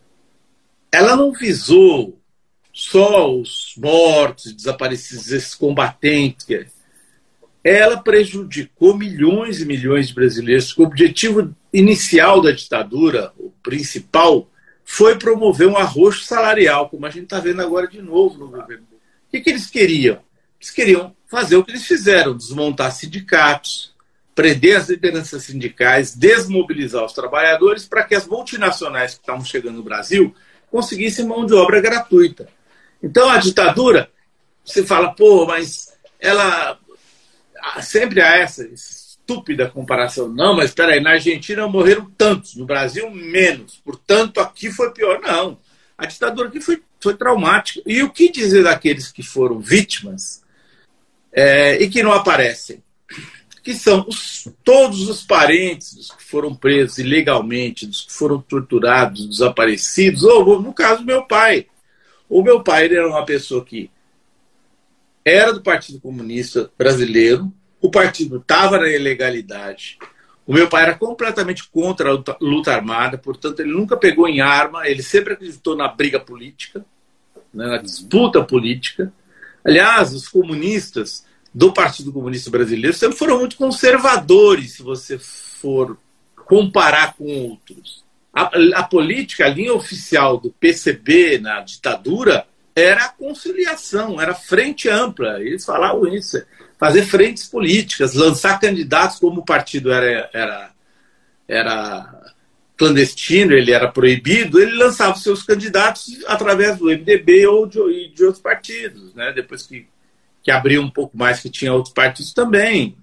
[0.93, 2.19] ela não visou
[2.73, 6.77] só os mortos, desaparecidos, esses combatentes
[7.67, 10.77] ela prejudicou milhões e milhões de brasileiros.
[10.79, 14.49] O objetivo inicial da ditadura, o principal,
[14.85, 18.85] foi promover um arroxo salarial, como a gente está vendo agora de novo no governo.
[18.85, 20.21] O que, que eles queriam?
[20.61, 23.93] Eles queriam fazer o que eles fizeram: desmontar sindicatos,
[24.37, 29.83] prender as lideranças sindicais, desmobilizar os trabalhadores para que as multinacionais que estavam chegando no
[29.83, 30.35] Brasil
[30.71, 32.47] conseguissem mão de obra gratuita.
[33.03, 34.11] Então a ditadura,
[34.63, 36.79] você fala, pô, mas ela
[37.81, 40.29] sempre há essa estúpida comparação.
[40.29, 43.81] Não, mas espera aí, na Argentina morreram tantos, no Brasil menos.
[43.83, 45.19] Portanto, aqui foi pior.
[45.23, 45.59] Não.
[45.97, 47.81] A ditadura aqui foi, foi traumática.
[47.87, 50.43] E o que dizer daqueles que foram vítimas
[51.33, 52.85] é, e que não aparecem?
[53.67, 59.29] Que são os, todos os parentes dos que foram presos ilegalmente, dos que foram torturados,
[59.29, 61.67] desaparecidos, ou no caso meu pai.
[62.29, 63.91] O meu pai era uma pessoa que
[65.25, 69.99] era do Partido Comunista Brasileiro, o partido estava na ilegalidade.
[70.47, 74.41] O meu pai era completamente contra a luta, luta, armada, portanto, ele nunca pegou em
[74.41, 76.87] arma, ele sempre acreditou na briga política,
[77.53, 79.13] né, na disputa política.
[79.65, 81.26] Aliás, os comunistas
[81.57, 85.97] do Partido Comunista Brasileiro sempre foram muito conservadores, se você for
[86.45, 88.05] comparar com outros.
[88.31, 94.87] A, a política, a linha oficial do PCB na ditadura era a conciliação, era frente
[94.91, 95.41] ampla.
[95.41, 96.45] Eles falavam isso,
[96.79, 100.71] fazer frentes políticas, lançar candidatos como o partido era, era,
[101.49, 102.35] era
[102.77, 108.43] clandestino, ele era proibido, ele lançava seus candidatos através do MDB ou de, de outros
[108.43, 109.33] partidos, né?
[109.33, 109.87] depois que,
[110.47, 112.97] que abriu um pouco mais, que tinha outros partidos também.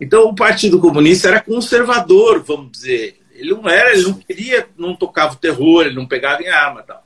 [0.00, 3.18] Então o Partido Comunista era conservador, vamos dizer.
[3.34, 6.84] Ele não era, ele não queria, não tocava o terror, ele não pegava em arma
[6.84, 7.04] tal.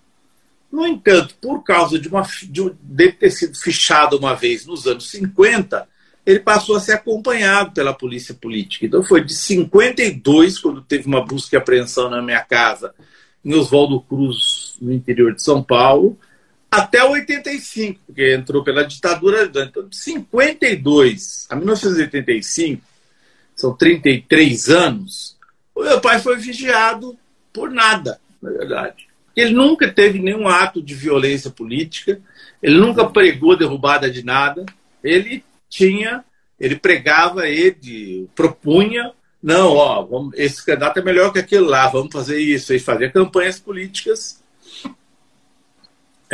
[0.70, 5.08] No entanto, por causa de, uma, de, de ter sido fichado uma vez nos anos
[5.08, 5.88] 50,
[6.26, 8.84] ele passou a ser acompanhado pela polícia política.
[8.84, 12.94] Então foi de 52, quando teve uma busca e apreensão na minha casa,
[13.42, 16.18] em Oswaldo Cruz, no interior de São Paulo,
[16.76, 19.50] até 85, porque entrou pela ditadura.
[19.54, 22.82] Então, de 52 a 1985,
[23.54, 25.36] são 33 anos,
[25.74, 27.16] o meu pai foi vigiado
[27.52, 29.06] por nada, na verdade.
[29.36, 32.20] Ele nunca teve nenhum ato de violência política,
[32.62, 34.64] ele nunca pregou derrubada de nada,
[35.02, 36.24] ele tinha,
[36.58, 39.12] ele pregava, ele propunha,
[39.42, 43.10] não, ó, vamos, esse candidato é melhor que aquele lá, vamos fazer isso, ele fazia
[43.10, 44.42] campanhas políticas,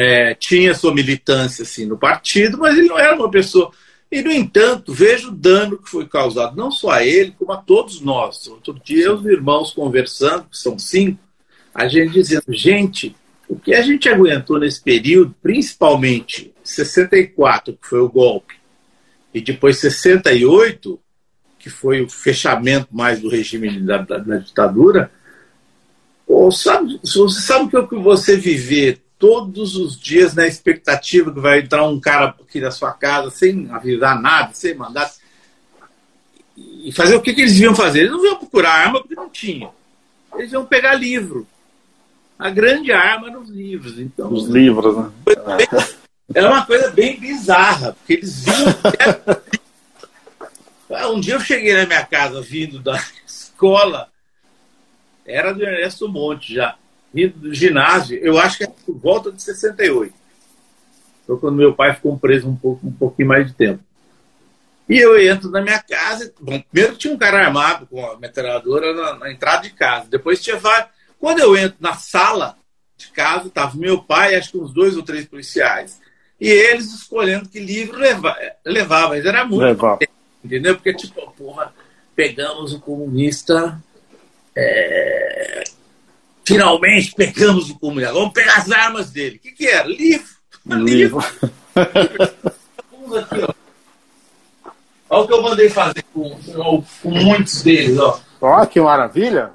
[0.00, 3.70] é, tinha sua militância assim no partido, mas ele não era uma pessoa.
[4.10, 7.58] E, no entanto, vejo o dano que foi causado, não só a ele, como a
[7.58, 8.46] todos nós.
[8.46, 11.20] Outro dia, os irmãos conversando, que são cinco,
[11.74, 13.14] a gente dizendo, gente,
[13.46, 18.54] o que a gente aguentou nesse período, principalmente 64, que foi o golpe,
[19.34, 20.98] e depois 68,
[21.58, 25.12] que foi o fechamento mais do regime da, da, da ditadura,
[26.26, 31.38] ou sabe, você sabe que o que você viver todos os dias na expectativa que
[31.38, 35.12] vai entrar um cara aqui na sua casa sem avisar nada, sem mandar.
[36.56, 38.00] E fazer o que, que eles iam fazer?
[38.00, 39.70] Eles não iam procurar arma porque não tinha.
[40.34, 41.46] Eles iam pegar livro
[42.38, 43.98] a grande arma nos livros.
[43.98, 45.12] Então, Os livros, né?
[46.34, 48.74] Era uma coisa bem bizarra, porque eles viam.
[51.14, 54.08] Um dia eu cheguei na minha casa vindo da escola,
[55.26, 56.76] era do Ernesto Monte já,
[57.52, 60.14] ginásio, eu acho que era por volta de 68.
[61.26, 63.82] Foi quando meu pai ficou preso um, pouco, um pouquinho mais de tempo.
[64.88, 66.32] E eu entro na minha casa.
[66.40, 70.08] Bom, primeiro tinha um cara armado com a metralhadora na, na entrada de casa.
[70.10, 70.90] Depois tinha vários.
[71.18, 72.56] Quando eu entro na sala
[72.96, 76.00] de casa, estava meu pai, acho que uns dois ou três policiais.
[76.40, 79.10] E eles escolhendo que livro leva, levava.
[79.10, 79.62] Mas era muito.
[79.62, 80.00] Levava.
[80.42, 80.74] Entendeu?
[80.74, 81.72] Porque, tipo, porra,
[82.16, 83.80] pegamos o comunista.
[84.56, 85.62] É...
[86.50, 88.12] Finalmente pegamos o comunista.
[88.12, 89.36] Vamos pegar as armas dele.
[89.36, 89.86] O que, que era?
[89.86, 90.28] Livro.
[90.66, 91.18] Livro.
[93.18, 93.54] Aqui, ó.
[95.10, 96.38] Olha o que eu mandei fazer com,
[97.02, 98.20] com, muitos deles, ó.
[98.40, 99.52] Ó, que maravilha.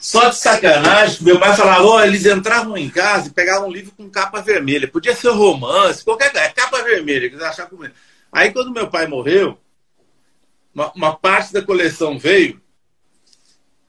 [0.00, 3.92] Só de sacanagem, meu pai falava, ó, eles entravam em casa e pegavam um livro
[3.92, 4.88] com capa vermelha.
[4.88, 7.94] Podia ser romance, qualquer coisa, capa vermelha, que eles achavam comigo.
[8.32, 9.58] Aí quando meu pai morreu,
[10.74, 12.61] uma, uma, parte da coleção veio,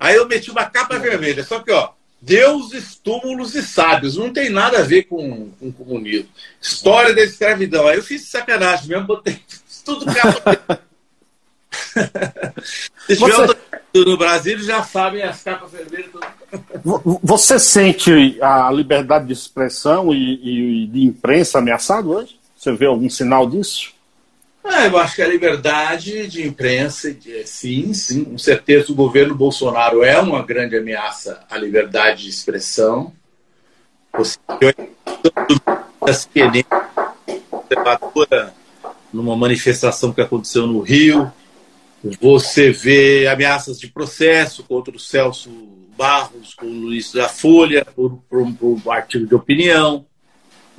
[0.04, 1.44] aí eu meti uma capa vermelha.
[1.44, 1.90] Só que, ó,
[2.22, 4.18] deuses, túmulos e sábios.
[4.18, 6.30] Não tem nada a ver com, com comunismo.
[6.62, 7.88] História da escravidão.
[7.88, 9.40] Aí eu fiz sacanagem mesmo, botei
[9.84, 10.80] tudo capa
[13.08, 13.58] Se tiver Você...
[13.94, 16.12] no Brasil, já sabem as capas vermelhas.
[17.22, 22.40] Você sente a liberdade de expressão e, e de imprensa ameaçada hoje?
[22.56, 23.93] Você vê algum sinal disso?
[24.64, 30.04] Ah, eu acho que a liberdade de imprensa, sim, sim, com certeza o governo Bolsonaro
[30.04, 33.14] é uma grande ameaça à liberdade de expressão.
[34.18, 34.40] Você
[39.12, 41.32] numa manifestação que aconteceu no Rio,
[42.20, 45.50] você vê ameaças de processo contra o Celso
[45.98, 50.06] Barros, com o Luiz da Folha, por, por, por artigo de opinião.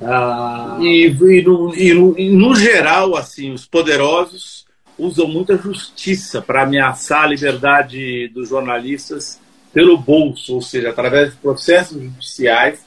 [0.01, 0.77] Ah.
[0.81, 4.65] E, e, no, e, no, e, no, geral, assim, os poderosos
[4.97, 9.39] usam muita justiça para ameaçar a liberdade dos jornalistas
[9.73, 12.79] pelo bolso, ou seja, através de processos judiciais.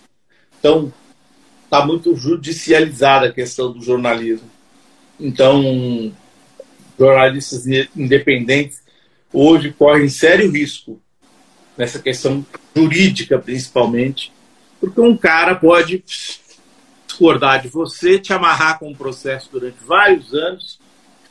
[0.58, 0.92] Então,
[1.64, 4.48] está muito judicializada a questão do jornalismo.
[5.20, 6.12] Então,
[6.98, 8.82] jornalistas independentes
[9.32, 11.00] hoje correm sério risco
[11.76, 12.44] nessa questão
[12.74, 14.32] jurídica, principalmente,
[14.80, 16.02] porque um cara pode
[17.08, 20.78] discordar de você, te amarrar com um processo durante vários anos,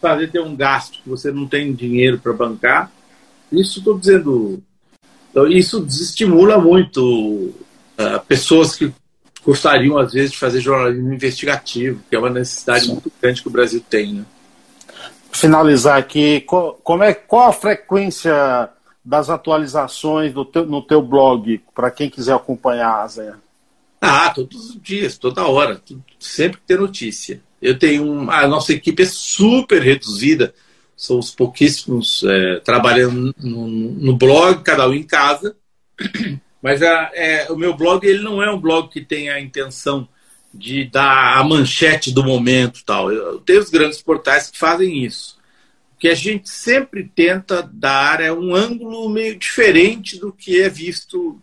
[0.01, 2.91] fazer ter um gasto que você não tem dinheiro para bancar.
[3.51, 4.61] Isso estou dizendo.
[5.31, 8.91] Então, isso desestimula muito uh, pessoas que
[9.45, 12.93] gostariam, às vezes, de fazer jornalismo investigativo, que é uma necessidade Sim.
[12.93, 14.13] muito grande que o Brasil tem.
[14.15, 14.25] Né?
[15.31, 18.69] Finalizar aqui, qual, como é, qual a frequência
[19.05, 23.33] das atualizações teu, no teu blog, para quem quiser acompanhar, Zé?
[23.99, 25.81] Ah, todos os dias, toda hora,
[26.19, 27.41] sempre que tem notícia.
[27.61, 30.53] Eu tenho um, a nossa equipe é super reduzida,
[30.95, 35.55] somos pouquíssimos é, trabalhando no, no, blog, cada um em casa.
[36.61, 40.07] Mas a, é, o meu blog ele não é um blog que tem a intenção
[40.53, 43.11] de dar a manchete do momento tal.
[43.11, 45.37] Eu, tenho os grandes portais que fazem isso.
[45.95, 50.69] O que a gente sempre tenta dar é um ângulo meio diferente do que é
[50.69, 51.41] visto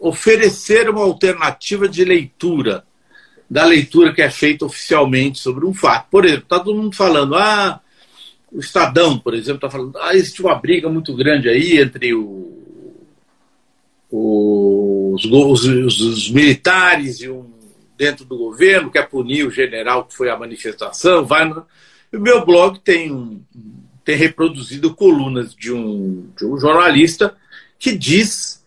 [0.00, 2.84] oferecer uma alternativa de leitura
[3.48, 6.08] da leitura que é feita oficialmente sobre um fato.
[6.08, 7.80] Por exemplo, está todo mundo falando, ah,
[8.52, 12.48] o Estadão, por exemplo, está falando, ah, existe uma briga muito grande aí entre o,
[14.08, 17.50] os, os, os, militares e um
[17.98, 21.26] dentro do governo quer punir o general que foi à manifestação.
[21.26, 21.66] Vai no...
[22.12, 23.44] O meu blog tem,
[24.04, 27.36] tem reproduzido colunas de um, de um jornalista
[27.78, 28.59] que diz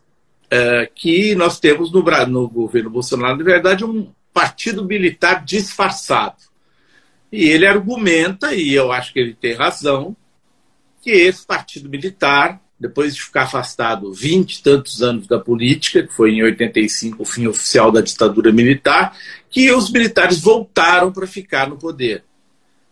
[0.53, 6.35] é, que nós temos no, no governo Bolsonaro, na verdade, um partido militar disfarçado.
[7.31, 10.15] E ele argumenta, e eu acho que ele tem razão,
[11.01, 16.13] que esse partido militar, depois de ficar afastado 20 e tantos anos da política, que
[16.13, 19.17] foi em 85 o fim oficial da ditadura militar,
[19.49, 22.23] que os militares voltaram para ficar no poder.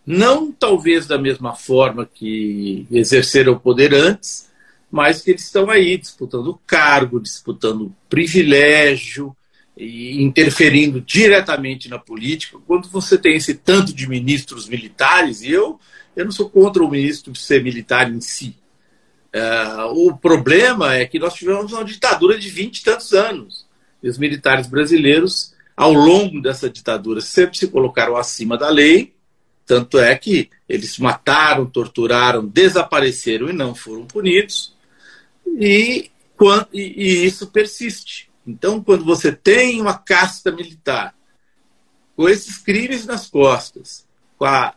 [0.04, 4.50] Não talvez da mesma forma que exerceram o poder antes,
[4.92, 9.34] mas que eles estão aí disputando cargo, disputando privilégio
[9.74, 12.58] e interferindo diretamente na política.
[12.66, 15.80] Quando você tem esse tanto de ministros militares, e eu,
[16.14, 18.54] eu não sou contra o ministro ser militar em si.
[19.34, 23.66] Uh, o problema é que nós tivemos uma ditadura de 20 e tantos anos.
[24.02, 29.14] E os militares brasileiros, ao longo dessa ditadura, sempre se colocaram acima da lei,
[29.64, 34.71] tanto é que eles mataram, torturaram, desapareceram e não foram punidos
[35.46, 36.10] e,
[36.72, 38.30] e isso persiste.
[38.46, 41.14] Então, quando você tem uma casta militar
[42.16, 44.74] com esses crimes nas costas, com a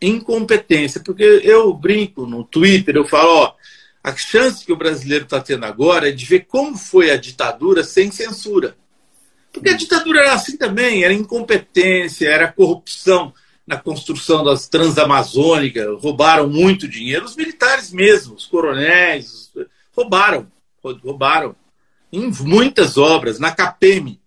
[0.00, 3.54] incompetência, porque eu brinco no Twitter, eu falo, ó,
[4.04, 7.82] a chance que o brasileiro está tendo agora é de ver como foi a ditadura
[7.82, 8.76] sem censura.
[9.52, 13.32] Porque a ditadura era assim também, era incompetência, era corrupção.
[13.66, 17.24] na construção das transamazônicas, roubaram muito dinheiro.
[17.24, 19.50] Os militares mesmo, os coronéis,
[19.96, 20.46] roubaram,
[21.02, 21.56] roubaram
[22.12, 24.18] em muitas obras, na CAPEM.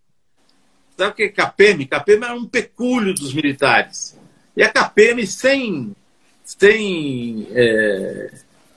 [0.98, 1.86] Sabe o que é CAPEM?
[1.86, 4.18] CAPEM era um pecúlio dos militares.
[4.56, 5.96] E a CAPEM, sem,
[6.44, 8.32] sem é,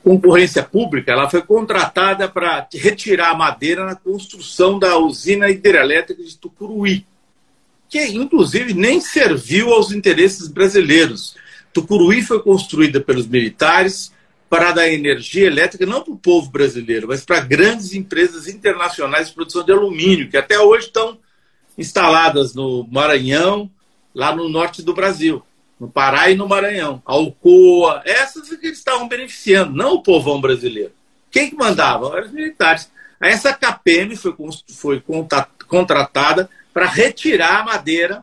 [0.05, 7.05] concorrência pública, ela foi contratada para retirar madeira na construção da usina hidrelétrica de Tucuruí
[7.93, 11.37] que inclusive nem serviu aos interesses brasileiros.
[11.75, 14.11] Tucuruí foi construída pelos militares
[14.53, 19.35] para dar energia elétrica não para o povo brasileiro, mas para grandes empresas internacionais de
[19.35, 21.19] produção de alumínio, que até hoje estão
[21.79, 23.71] instaladas no Maranhão,
[24.15, 25.43] lá no norte do Brasil,
[25.81, 27.01] no Pará e no Maranhão.
[27.07, 30.93] Alcoa, essas é que eles estavam beneficiando, não o povão brasileiro.
[31.31, 32.15] Quem que mandava?
[32.15, 32.93] Eram os militares.
[33.19, 34.35] Essa KPM foi,
[34.69, 35.03] foi
[35.67, 38.23] contratada para retirar a madeira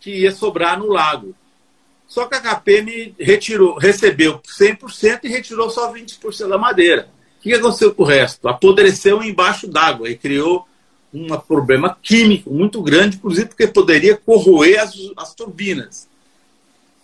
[0.00, 1.36] que ia sobrar no lago.
[2.14, 7.08] Só que a KPM retirou, recebeu 100% e retirou só 20% da madeira.
[7.40, 8.46] O que aconteceu com o resto?
[8.46, 10.64] Apodreceu embaixo d'água e criou
[11.12, 16.08] um problema químico muito grande, inclusive porque poderia corroer as, as turbinas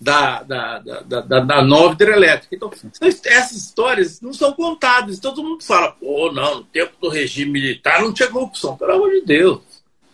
[0.01, 2.55] da, da, da, da, da nova hidrelétrica.
[2.55, 5.19] Então, essas histórias não são contadas.
[5.19, 8.77] Todo mundo fala, pô, não, no tempo do regime militar não tinha corrupção.
[8.77, 9.61] Pelo amor de Deus.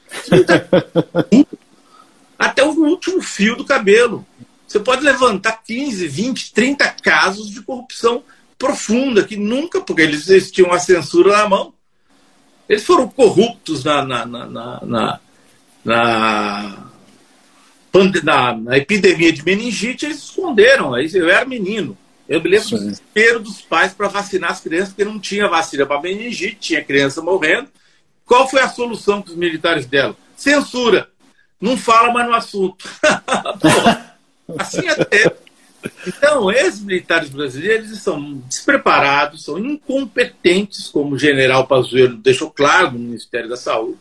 [2.38, 4.24] Até o último fio do cabelo.
[4.66, 8.24] Você pode levantar 15, 20, 30 casos de corrupção
[8.58, 11.72] profunda, que nunca, porque eles, eles tinham a censura na mão.
[12.68, 15.20] Eles foram corruptos na, na, na, na,
[15.84, 16.90] na,
[18.24, 20.98] na, na epidemia de meningite, eles esconderam.
[20.98, 21.96] Eu era menino.
[22.28, 25.86] Eu me lembro do desespero dos pais para vacinar as crianças, porque não tinha vacina
[25.86, 27.68] para meningite, tinha criança morrendo.
[28.24, 30.16] Qual foi a solução que os militares deram?
[30.36, 31.08] Censura.
[31.60, 32.84] Não fala mais no assunto.
[34.58, 35.32] assim até.
[36.06, 42.98] Então, esses militares brasileiros são despreparados, são incompetentes, como o general Pazuello deixou claro no
[42.98, 43.98] Ministério da Saúde.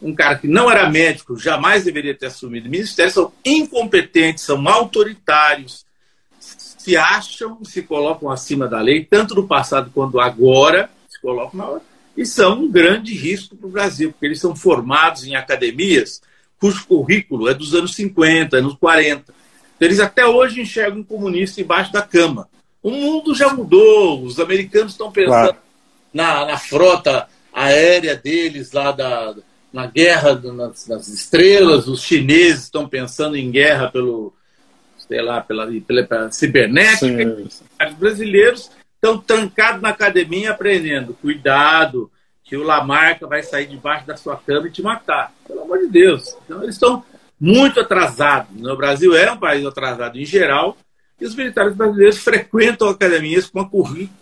[0.00, 4.66] Um cara que não era médico, jamais deveria ter assumido o ministério, são incompetentes, são
[4.68, 5.84] autoritários,
[6.38, 11.66] se acham, se colocam acima da lei, tanto no passado quanto agora, se colocam na
[11.66, 11.82] hora
[12.16, 16.20] e são um grande risco para o Brasil, porque eles são formados em academias
[16.60, 19.32] cujo currículo é dos anos 50, anos 40.
[19.80, 22.48] Eles até hoje enxergam um comunista embaixo da cama.
[22.82, 25.56] O mundo já mudou, os americanos estão pensando claro.
[26.12, 29.34] na, na, frota aérea deles lá da,
[29.72, 34.32] na guerra nas, nas, estrelas, os chineses estão pensando em guerra pelo,
[34.96, 37.48] sei lá, pela, pela, pela cibernética, Sim.
[37.88, 41.14] os brasileiros estão trancados na academia aprendendo.
[41.20, 42.10] Cuidado,
[42.44, 45.32] que o Lamarca vai sair debaixo da sua cama e te matar.
[45.46, 46.36] Pelo amor de Deus.
[46.44, 47.04] Então, eles estão
[47.40, 48.62] muito atrasados.
[48.62, 50.76] O Brasil é um país atrasado em geral,
[51.20, 53.60] e os militares brasileiros frequentam academias com,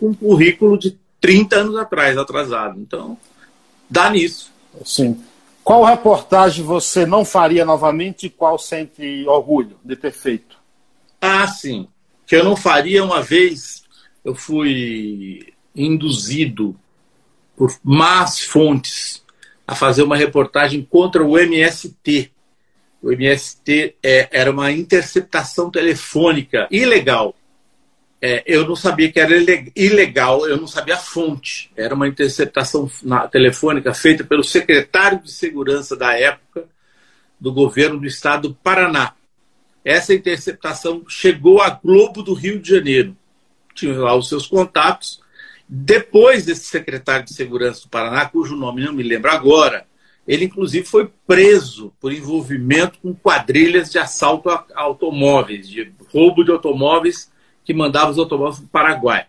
[0.01, 2.79] um currículo de 30 anos atrás, atrasado.
[2.79, 3.17] Então,
[3.89, 4.51] dá nisso.
[4.83, 5.21] Sim.
[5.63, 10.57] Qual reportagem você não faria novamente e qual sente orgulho de ter feito?
[11.21, 11.87] Ah, sim.
[12.25, 13.83] Que eu não faria uma vez
[14.23, 16.75] eu fui induzido
[17.55, 19.23] por más fontes
[19.67, 22.31] a fazer uma reportagem contra o MST.
[23.01, 27.35] O MST é, era uma interceptação telefônica ilegal.
[28.21, 29.33] É, eu não sabia que era
[29.75, 31.71] ilegal, eu não sabia a fonte.
[31.75, 32.89] Era uma interceptação
[33.31, 36.65] telefônica feita pelo secretário de segurança da época
[37.39, 39.13] do governo do estado do Paraná.
[39.85, 43.15] Essa interceptação chegou à Globo do Rio de Janeiro
[43.79, 45.21] tinha lá os seus contatos.
[45.67, 49.85] Depois desse secretário de Segurança do Paraná, cujo nome não me lembro agora,
[50.29, 56.51] ele inclusive foi preso por envolvimento com quadrilhas de assalto a automóveis, de roubo de
[56.51, 57.31] automóveis
[57.65, 59.25] que mandava os automóveis para o Paraguai.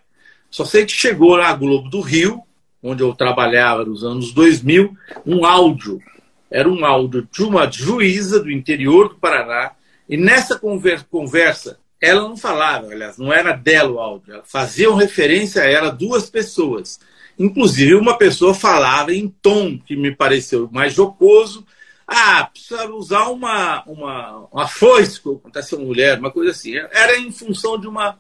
[0.51, 2.43] Só sei que chegou na Globo do Rio,
[2.83, 4.95] onde eu trabalhava nos anos 2000,
[5.25, 6.03] um áudio.
[6.51, 9.73] Era um áudio de uma juíza do interior do Paraná,
[10.07, 15.67] e nessa conversa ela não falava, aliás, não era dela o áudio, faziam referência a
[15.67, 16.99] ela duas pessoas.
[17.39, 21.67] Inclusive, uma pessoa falava em tom que me pareceu mais jocoso.
[22.07, 26.75] Ah, precisa usar uma, uma, uma foice contra essa mulher, uma coisa assim.
[26.77, 28.19] Era em função de uma,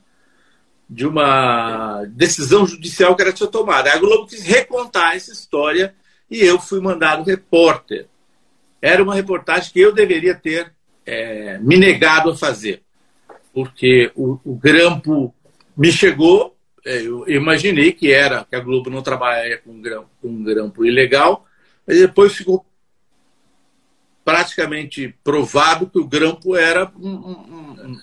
[0.88, 3.92] de uma decisão judicial que era tinha tomada.
[3.92, 5.94] A Globo quis recontar essa história
[6.30, 8.08] e eu fui mandado repórter.
[8.80, 10.72] Era uma reportagem que eu deveria ter
[11.04, 12.82] é, me negado a fazer
[13.52, 15.34] porque o, o grampo
[15.76, 20.42] me chegou, é, eu imaginei que era que a Globo não trabalharia com grampo, com
[20.42, 21.46] grampo ilegal,
[21.86, 22.64] mas depois ficou
[24.24, 28.00] praticamente provado que o grampo era, um, um,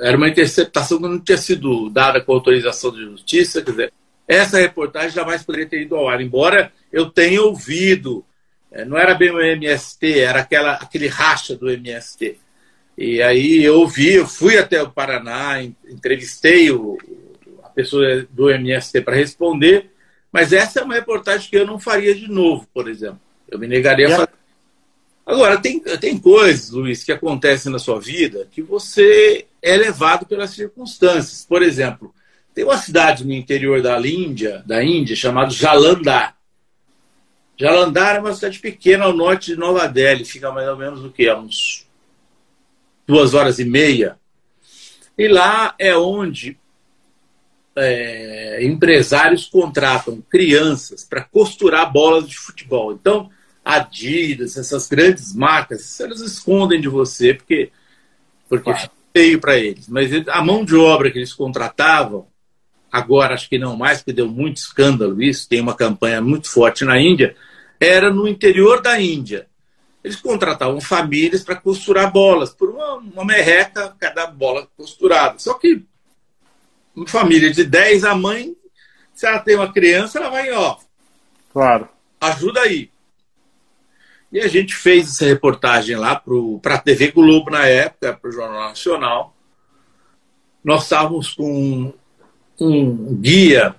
[0.00, 3.62] era uma interceptação que não tinha sido dada com autorização de justiça.
[3.62, 3.92] Quer dizer,
[4.26, 8.24] essa reportagem jamais poderia ter ido ao ar, embora eu tenha ouvido.
[8.70, 12.38] É, não era bem o MST, era aquela, aquele racha do MST.
[13.00, 16.98] E aí eu ouvi, eu fui até o Paraná, entrevistei o,
[17.62, 19.92] a pessoa do MST para responder,
[20.32, 23.20] mas essa é uma reportagem que eu não faria de novo, por exemplo.
[23.48, 24.28] Eu me negaria a fazer.
[25.24, 30.50] Agora, tem, tem coisas, Luiz, que acontecem na sua vida que você é levado pelas
[30.50, 31.46] circunstâncias.
[31.48, 32.12] Por exemplo,
[32.52, 36.36] tem uma cidade no interior da Índia, da Índia chamada Jalandhar.
[37.56, 41.10] Jalandhar é uma cidade pequena ao norte de Nova Delhi, fica mais ou menos o
[41.10, 41.32] quê?
[41.32, 41.87] uns
[43.08, 44.18] duas horas e meia.
[45.16, 46.58] E lá é onde
[47.74, 52.92] é, empresários contratam crianças para costurar bolas de futebol.
[52.92, 53.30] Então,
[53.64, 57.70] Adidas, essas grandes marcas, elas escondem de você porque
[58.48, 58.90] porque claro.
[59.12, 59.88] feio para eles.
[59.88, 62.26] Mas a mão de obra que eles contratavam,
[62.90, 66.84] agora acho que não mais, porque deu muito escândalo isso, tem uma campanha muito forte
[66.84, 67.36] na Índia,
[67.78, 69.46] era no interior da Índia.
[70.02, 75.38] Eles contratavam famílias para costurar bolas, por uma, uma merreca cada bola costurada.
[75.38, 75.84] Só que
[76.94, 78.56] uma família de 10, a mãe,
[79.12, 80.76] se ela tem uma criança, ela vai, ó.
[81.52, 81.88] Claro.
[82.20, 82.90] Ajuda aí.
[84.30, 86.22] E a gente fez essa reportagem lá
[86.60, 89.34] para a TV Globo na época, para o Jornal Nacional.
[90.62, 91.94] Nós estávamos com
[92.60, 93.74] um guia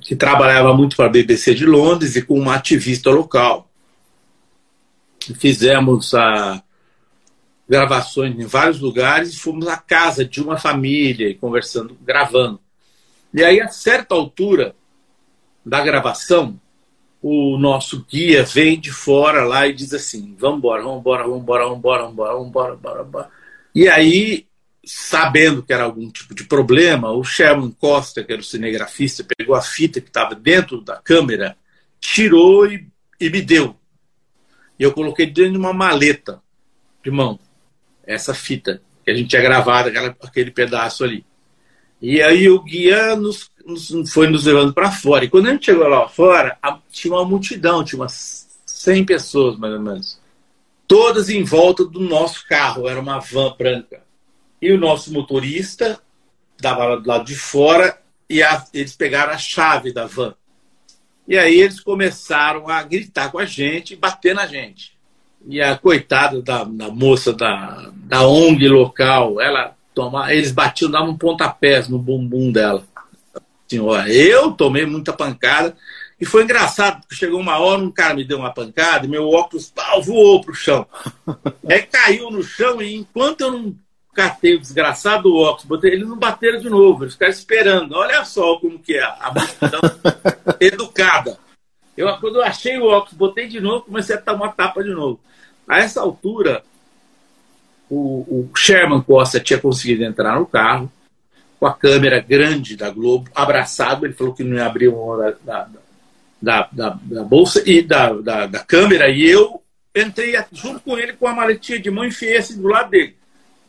[0.00, 3.65] que trabalhava muito para a BBC de Londres e com uma ativista local.
[5.34, 6.62] Fizemos a
[7.68, 12.60] gravações em vários lugares e fomos à casa de uma família conversando, gravando.
[13.34, 14.74] E aí, a certa altura
[15.64, 16.60] da gravação,
[17.20, 21.42] o nosso guia vem de fora lá e diz assim: vamos embora, vamos embora, vamos
[21.42, 22.08] embora, vamos embora, vamos
[22.48, 23.30] embora, vamos embora, vamos embora.
[23.74, 24.46] E aí,
[24.84, 29.54] sabendo que era algum tipo de problema, o Sherman Costa, que era o cinegrafista, pegou
[29.56, 31.56] a fita que estava dentro da câmera,
[32.00, 32.86] tirou e,
[33.20, 33.76] e me deu.
[34.78, 36.42] E eu coloquei dentro de uma maleta
[37.02, 37.38] de mão
[38.06, 41.24] essa fita que a gente tinha gravado, aquela, aquele pedaço ali.
[42.00, 45.24] E aí o guia nos, nos foi nos levando para fora.
[45.24, 49.58] E quando a gente chegou lá fora, a, tinha uma multidão, tinha umas 100 pessoas
[49.58, 50.20] mais ou menos.
[50.86, 54.02] Todas em volta do nosso carro, era uma van branca.
[54.60, 56.00] E o nosso motorista
[56.60, 60.34] dava do lado de fora e a, eles pegaram a chave da van.
[61.26, 64.96] E aí eles começaram a gritar com a gente e bater na gente.
[65.46, 71.16] E a coitada da, da moça da, da ONG local, ela toma, eles batiam, davam
[71.16, 72.84] pontapés no bumbum dela.
[73.68, 75.76] Senhora, eu tomei muita pancada.
[76.18, 79.28] E foi engraçado, porque chegou uma hora, um cara me deu uma pancada e meu
[79.28, 80.86] óculos pau, voou pro chão.
[81.68, 83.76] Aí caiu no chão e enquanto eu não
[84.16, 87.94] catei o desgraçado do óculos, botei, eles não bateram de novo, eles ficaram esperando.
[87.94, 89.80] Olha só como que é a multidão
[90.58, 91.38] educada.
[91.94, 95.20] Eu, quando eu achei o óculos, botei de novo, comecei a tomar tapa de novo.
[95.68, 96.62] A essa altura,
[97.90, 100.90] o, o Sherman Costa tinha conseguido entrar no carro
[101.60, 104.06] com a câmera grande da Globo, abraçado.
[104.06, 105.68] Ele falou que não ia abrir uma da,
[106.40, 109.08] da, da, da bolsa e da, da, da, câmera.
[109.08, 109.62] E eu
[109.94, 113.16] entrei junto com ele com a maletinha de mão e enfiei assim do lado dele.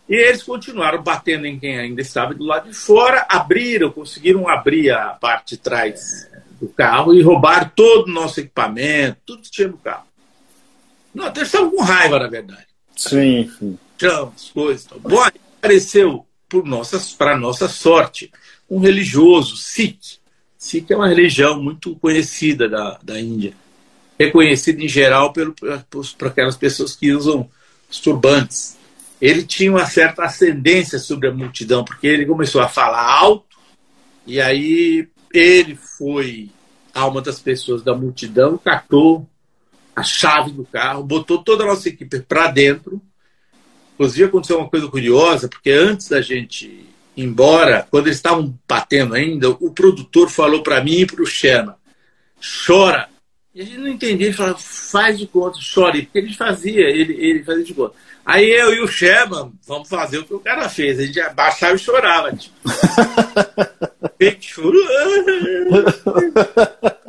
[0.10, 4.92] E eles continuaram batendo em quem ainda estava do lado de fora, abriram, conseguiram abrir
[4.92, 6.30] a parte de trás
[6.60, 10.08] do carro e roubaram todo o nosso equipamento, tudo que tinha no carro.
[11.14, 12.68] Não, eles estavam com raiva, na verdade.
[12.96, 13.78] Sim, sim.
[14.00, 14.88] Chamas, coisas.
[15.02, 16.26] Bom, aí apareceu,
[17.18, 18.32] para nossa sorte,
[18.70, 20.20] um religioso, Sikh.
[20.58, 23.54] Sikh é uma religião muito conhecida da, da Índia.
[24.20, 27.50] Reconhecida em geral pelo, por aquelas pessoas que usam
[27.90, 28.77] os turbantes.
[29.22, 33.58] Ele tinha uma certa ascendência sobre a multidão, porque ele começou a falar alto,
[34.26, 36.50] e aí ele foi
[36.94, 39.28] a uma das pessoas da multidão, catou
[39.96, 43.02] a chave do carro, botou toda a nossa equipe para dentro.
[43.96, 49.16] Inclusive aconteceu uma coisa curiosa, porque antes da gente ir embora, quando eles estavam batendo
[49.16, 51.74] ainda, o produtor falou para mim e para o Sherman,
[52.66, 53.10] chora.
[53.58, 57.14] E a gente não entendia, ele falava, faz de conta, chore, porque ele fazia, ele,
[57.14, 57.96] ele fazia de conta.
[58.24, 61.00] Aí eu e o Sherman, vamos fazer o que o cara fez.
[61.00, 62.54] A gente abaixava e chorava, tipo.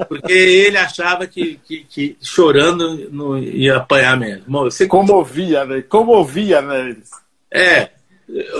[0.09, 4.63] Porque ele achava que, que, que, chorando não ia apanhar mesmo.
[4.63, 5.83] Você comovia, né?
[5.83, 6.97] Comovia, né?
[7.51, 7.91] É.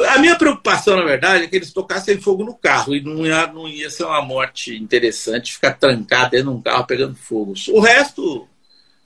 [0.09, 3.47] A minha preocupação, na verdade, é que eles tocassem fogo no carro e não ia,
[3.49, 7.53] não ia ser uma morte interessante ficar trancado dentro de um carro pegando fogo.
[7.69, 8.49] O resto,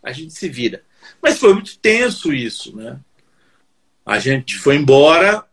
[0.03, 0.85] a gente se vira.
[1.21, 2.97] Mas foi muito tenso isso, né?
[4.07, 5.45] A gente foi embora,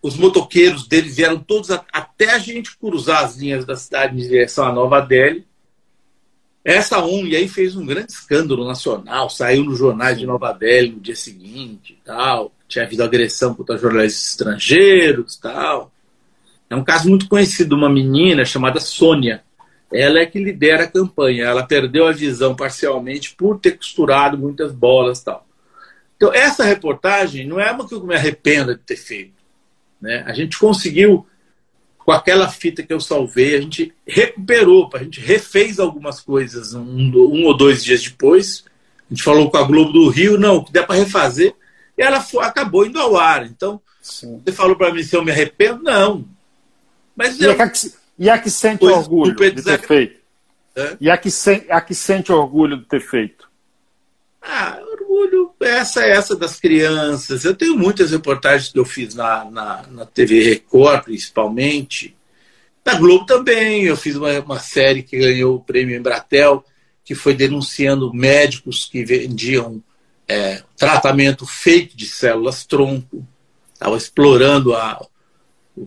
[0.00, 4.66] os motoqueiros deles vieram todos até a gente cruzar as linhas da cidade em direção
[4.66, 5.44] à Nova Delhi.
[6.64, 11.00] Essa ONG aí fez um grande escândalo nacional, saiu nos jornais de Nova Delhi no
[11.00, 12.53] dia seguinte tal.
[12.68, 15.92] Tinha havido agressão contra jornalistas estrangeiros tal.
[16.68, 19.42] É um caso muito conhecido de uma menina chamada Sônia.
[19.92, 21.44] Ela é que lidera a campanha.
[21.44, 25.46] Ela perdeu a visão parcialmente por ter costurado muitas bolas tal.
[26.16, 29.34] Então, essa reportagem não é uma que eu me arrependo de ter feito.
[30.00, 30.24] Né?
[30.26, 31.26] A gente conseguiu,
[31.98, 36.82] com aquela fita que eu salvei, a gente recuperou, a gente refez algumas coisas um,
[36.82, 38.64] um ou dois dias depois.
[39.10, 41.54] A gente falou com a Globo do Rio, não, que dá para refazer,
[41.96, 43.46] e ela foi, acabou indo ao ar.
[43.46, 44.40] Então, Sim.
[44.44, 45.82] você falou para mim se eu me arrependo?
[45.82, 46.26] Não.
[47.16, 50.20] Mas e, eu, a que, e a que sente orgulho de ter feito?
[50.76, 50.96] É?
[51.00, 51.28] E a que,
[51.70, 53.48] a que sente orgulho de ter feito?
[54.42, 57.44] Ah, orgulho, essa é essa das crianças.
[57.44, 62.16] Eu tenho muitas reportagens que eu fiz na, na, na TV Record, principalmente.
[62.84, 63.84] Na Globo também.
[63.84, 66.64] Eu fiz uma, uma série que ganhou o prêmio Embratel,
[67.04, 69.82] que foi denunciando médicos que vendiam
[70.28, 73.26] é, tratamento fake de células tronco.
[73.72, 75.04] Estava explorando a,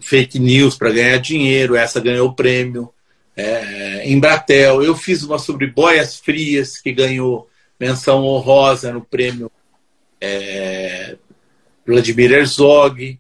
[0.02, 1.76] fake news para ganhar dinheiro.
[1.76, 2.92] Essa ganhou o prêmio.
[3.36, 4.84] É, Embratel.
[4.84, 9.52] Eu fiz uma sobre boias frias, que ganhou menção honrosa no prêmio
[10.20, 11.16] é,
[11.86, 13.20] Vladimir Herzog.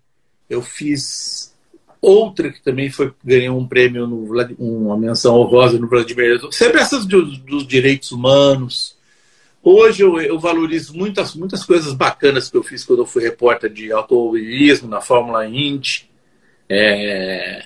[0.49, 1.55] Eu fiz
[2.01, 4.26] outra que também foi ganhou um prêmio, no,
[4.57, 6.55] uma menção honrosa no Vladimir Herzog.
[6.55, 8.97] Sempre essas dos, dos direitos humanos.
[9.70, 13.70] Hoje eu, eu, valorizo muitas, muitas coisas bacanas que eu fiz quando eu fui repórter
[13.70, 16.09] de automobilismo na Fórmula Indy.
[16.70, 17.65] É,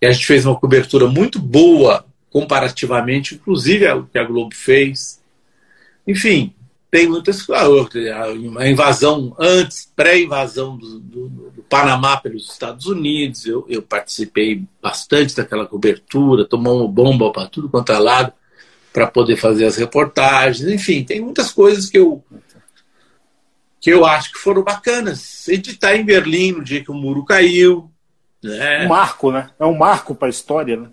[0.00, 5.20] a gente fez uma cobertura muito boa comparativamente, inclusive o que a Globo fez.
[6.06, 6.54] Enfim,
[6.88, 7.66] tem muitas coisas.
[8.56, 15.34] A invasão antes, pré-invasão do, do, do, Panamá pelos Estados Unidos, eu, eu participei bastante
[15.34, 18.32] daquela cobertura, tomamos bomba para tudo quanto é lado
[18.94, 20.66] para poder fazer as reportagens.
[20.72, 22.24] Enfim, tem muitas coisas que eu
[23.78, 25.46] que eu acho que foram bacanas.
[25.46, 27.90] Editar em Berlim no dia que o muro caiu.
[28.42, 28.86] Né?
[28.86, 29.50] Um marco, né?
[29.60, 30.88] É um marco para a história, né?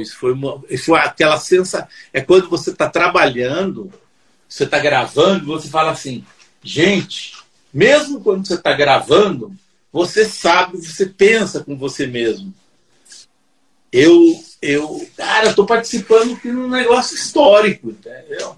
[0.00, 1.88] Isso foi, uma, isso foi aquela sensação.
[2.12, 3.90] É quando você está trabalhando
[4.48, 6.24] você está gravando, você fala assim,
[6.62, 7.34] gente,
[7.72, 9.52] mesmo quando você está gravando,
[9.92, 12.54] você sabe, você pensa com você mesmo.
[13.92, 14.14] Eu,
[14.60, 18.56] eu cara, estou participando de um negócio histórico, entendeu?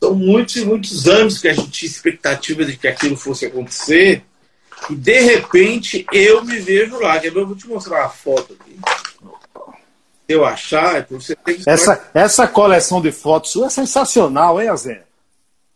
[0.00, 4.22] São muitos e muitos anos que a gente tinha expectativa de que aquilo fosse acontecer,
[4.90, 7.22] e de repente eu me vejo lá.
[7.24, 8.78] Eu vou te mostrar uma foto aqui.
[10.26, 11.68] Se eu achar, é você tem que...
[11.68, 15.04] essa, essa coleção de fotos sua é sensacional, hein, Azé?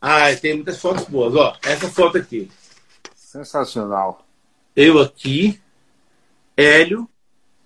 [0.00, 1.34] Ah, tem muitas fotos boas.
[1.34, 2.50] Ó, essa foto aqui.
[3.14, 4.24] Sensacional.
[4.74, 5.60] Eu aqui,
[6.56, 7.08] Hélio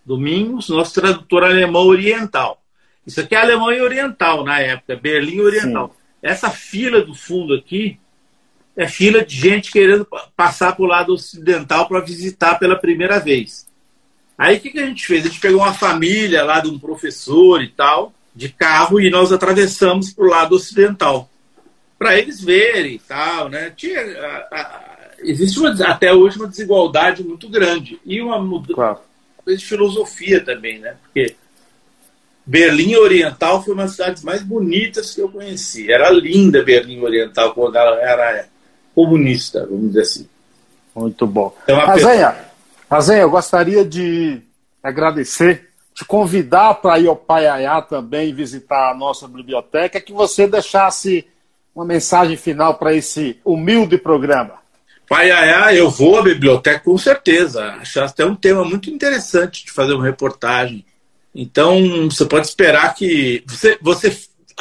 [0.05, 2.63] Domingos, nosso tradutor alemão oriental.
[3.07, 5.89] Isso aqui é Alemanha Oriental na época, Berlim Oriental.
[5.89, 5.95] Sim.
[6.23, 7.99] Essa fila do fundo aqui
[8.77, 13.67] é fila de gente querendo passar para o lado ocidental para visitar pela primeira vez.
[14.39, 15.25] Aí o que, que a gente fez?
[15.25, 19.31] A gente pegou uma família lá de um professor e tal, de carro, e nós
[19.33, 21.29] atravessamos para o lado ocidental
[21.99, 23.71] para eles verem e tal, né?
[23.77, 24.81] Tinha, a, a,
[25.19, 29.01] existe uma, até hoje uma desigualdade muito grande e uma mudança claro.
[29.47, 30.97] De filosofia também, né?
[31.03, 31.37] Porque
[32.45, 35.91] Berlim Oriental foi uma das cidades mais bonitas que eu conheci.
[35.91, 38.47] Era linda Berlim Oriental quando ela era
[38.95, 40.29] comunista, vamos dizer assim.
[40.95, 41.57] Muito bom.
[41.65, 42.37] Então, Azenha,
[42.91, 44.43] Azenha, eu gostaria de
[44.83, 51.27] agradecer, te convidar para ir ao Paiaiá também visitar a nossa biblioteca, que você deixasse
[51.75, 54.62] uma mensagem final para esse humilde programa.
[55.13, 55.31] Pai,
[55.79, 57.75] eu vou à biblioteca com certeza.
[57.75, 60.87] Acho até um tema muito interessante de fazer uma reportagem.
[61.35, 63.45] Então, você pode esperar que.
[63.47, 64.19] Você, você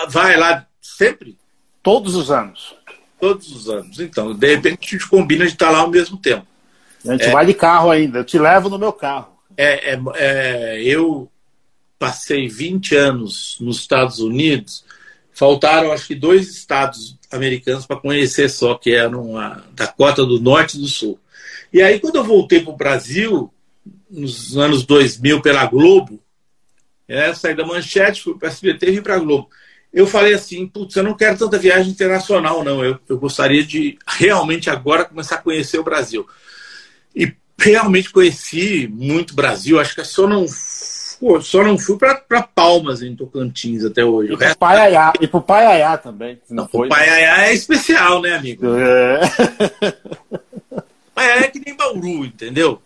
[0.09, 1.37] vai lá sempre?
[1.81, 2.75] Todos os anos.
[3.17, 3.97] Todos os anos.
[4.01, 6.45] Então, de repente, a gente combina de estar lá ao mesmo tempo.
[7.07, 8.19] A gente é, vai de carro ainda.
[8.19, 9.31] Eu te levo no meu carro.
[9.55, 11.31] É, é, é, eu
[11.97, 14.83] passei 20 anos nos Estados Unidos
[15.33, 20.77] faltaram acho que dois estados americanos para conhecer só, que eram a Dakota do Norte
[20.77, 21.19] e do Sul.
[21.73, 23.51] E aí, quando eu voltei para o Brasil,
[24.09, 26.19] nos anos 2000, pela Globo,
[27.07, 29.49] é, saí da Manchete, fui para a SBT e vim para a Globo.
[29.93, 32.83] Eu falei assim, putz, eu não quero tanta viagem internacional, não.
[32.83, 36.25] Eu, eu gostaria de realmente agora começar a conhecer o Brasil.
[37.13, 39.79] E realmente conheci muito Brasil.
[39.79, 40.45] Acho que eu só não
[41.21, 44.33] pô, só não fui para Palmas, em Tocantins, até hoje.
[44.33, 46.41] E pro Paiaiá, e pro Paiaiá também.
[46.49, 48.65] Não, não foi, o Paiaiá é especial, né, amigo?
[48.75, 49.19] É.
[51.13, 52.81] Paiaiá é que nem Bauru, entendeu?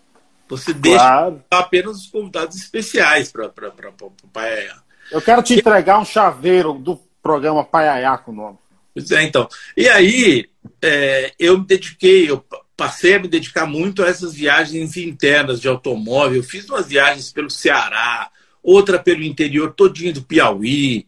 [0.49, 1.41] Você deixa claro.
[1.49, 4.79] apenas os convidados especiais para o Paiaiá.
[5.09, 8.57] Eu quero te entregar um chaveiro do programa Paiaiá com o nome.
[8.93, 9.47] Pois é, então.
[9.77, 10.49] E aí,
[10.81, 12.43] é, eu me dediquei, eu
[12.75, 16.43] passei a me dedicar muito a essas viagens internas de automóvel.
[16.43, 18.29] Fiz umas viagens pelo Ceará,
[18.61, 21.07] outra pelo interior todinho do Piauí,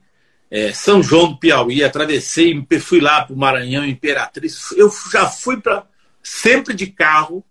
[0.50, 4.72] é, São João do Piauí, atravessei, fui lá para o Maranhão, Imperatriz.
[4.72, 5.86] Eu já fui para
[6.24, 7.44] sempre de carro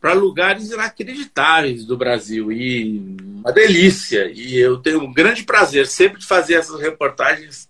[0.00, 4.30] para lugares inacreditáveis do Brasil e uma delícia.
[4.34, 7.68] E eu tenho um grande prazer sempre de fazer essas reportagens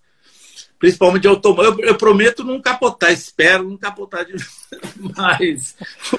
[0.82, 1.76] principalmente de automóvel.
[1.78, 4.34] Eu, eu, prometo não capotar, espero não capotar de
[5.16, 5.76] mais.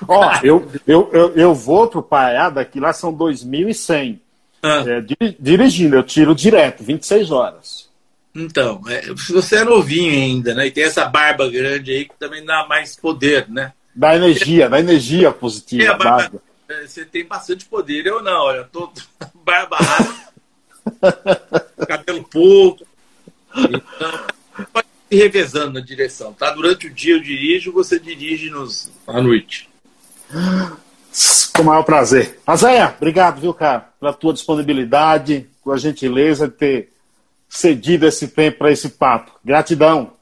[0.07, 4.19] Ó, eu, eu, eu, eu vou pro Paiá, daqui lá são 2.100.
[4.63, 4.85] Ah.
[4.87, 7.89] É, dirigindo, eu tiro direto, 26 horas.
[8.33, 10.67] Então, é, você é novinho ainda, né?
[10.67, 13.73] E tem essa barba grande aí que também dá mais poder, né?
[13.93, 15.83] Dá energia, dá energia positiva.
[15.83, 16.41] É, barba, barba.
[16.87, 18.89] Você tem bastante poder, eu não, olha, tô
[19.43, 20.15] barba rasa,
[21.85, 22.87] cabelo pouco.
[23.55, 24.27] Então,
[24.71, 26.51] pode ir revezando na direção, tá?
[26.51, 29.69] Durante o dia eu dirijo, você dirige nos, à noite.
[31.55, 32.39] Com o maior prazer.
[32.45, 36.93] Azéia, obrigado, viu, cara, pela tua disponibilidade, a gentileza de ter
[37.47, 39.31] cedido esse tempo para esse papo.
[39.45, 40.13] Gratidão.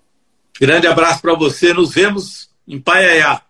[0.59, 1.73] Grande abraço para você.
[1.73, 3.41] Nos vemos em Paiaiá.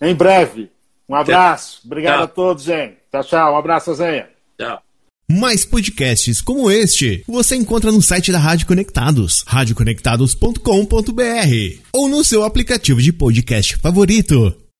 [0.00, 0.70] Em breve.
[1.08, 1.82] Um abraço.
[1.84, 2.24] Obrigado tchau.
[2.24, 2.96] a todos, gente.
[3.10, 3.54] Tchau, tchau.
[3.54, 4.30] Um abraço, Azéia.
[4.56, 4.89] Tchau.
[5.32, 12.42] Mais podcasts como este você encontra no site da Rádio Conectados, radioconectados.com.br ou no seu
[12.42, 14.60] aplicativo de podcast favorito.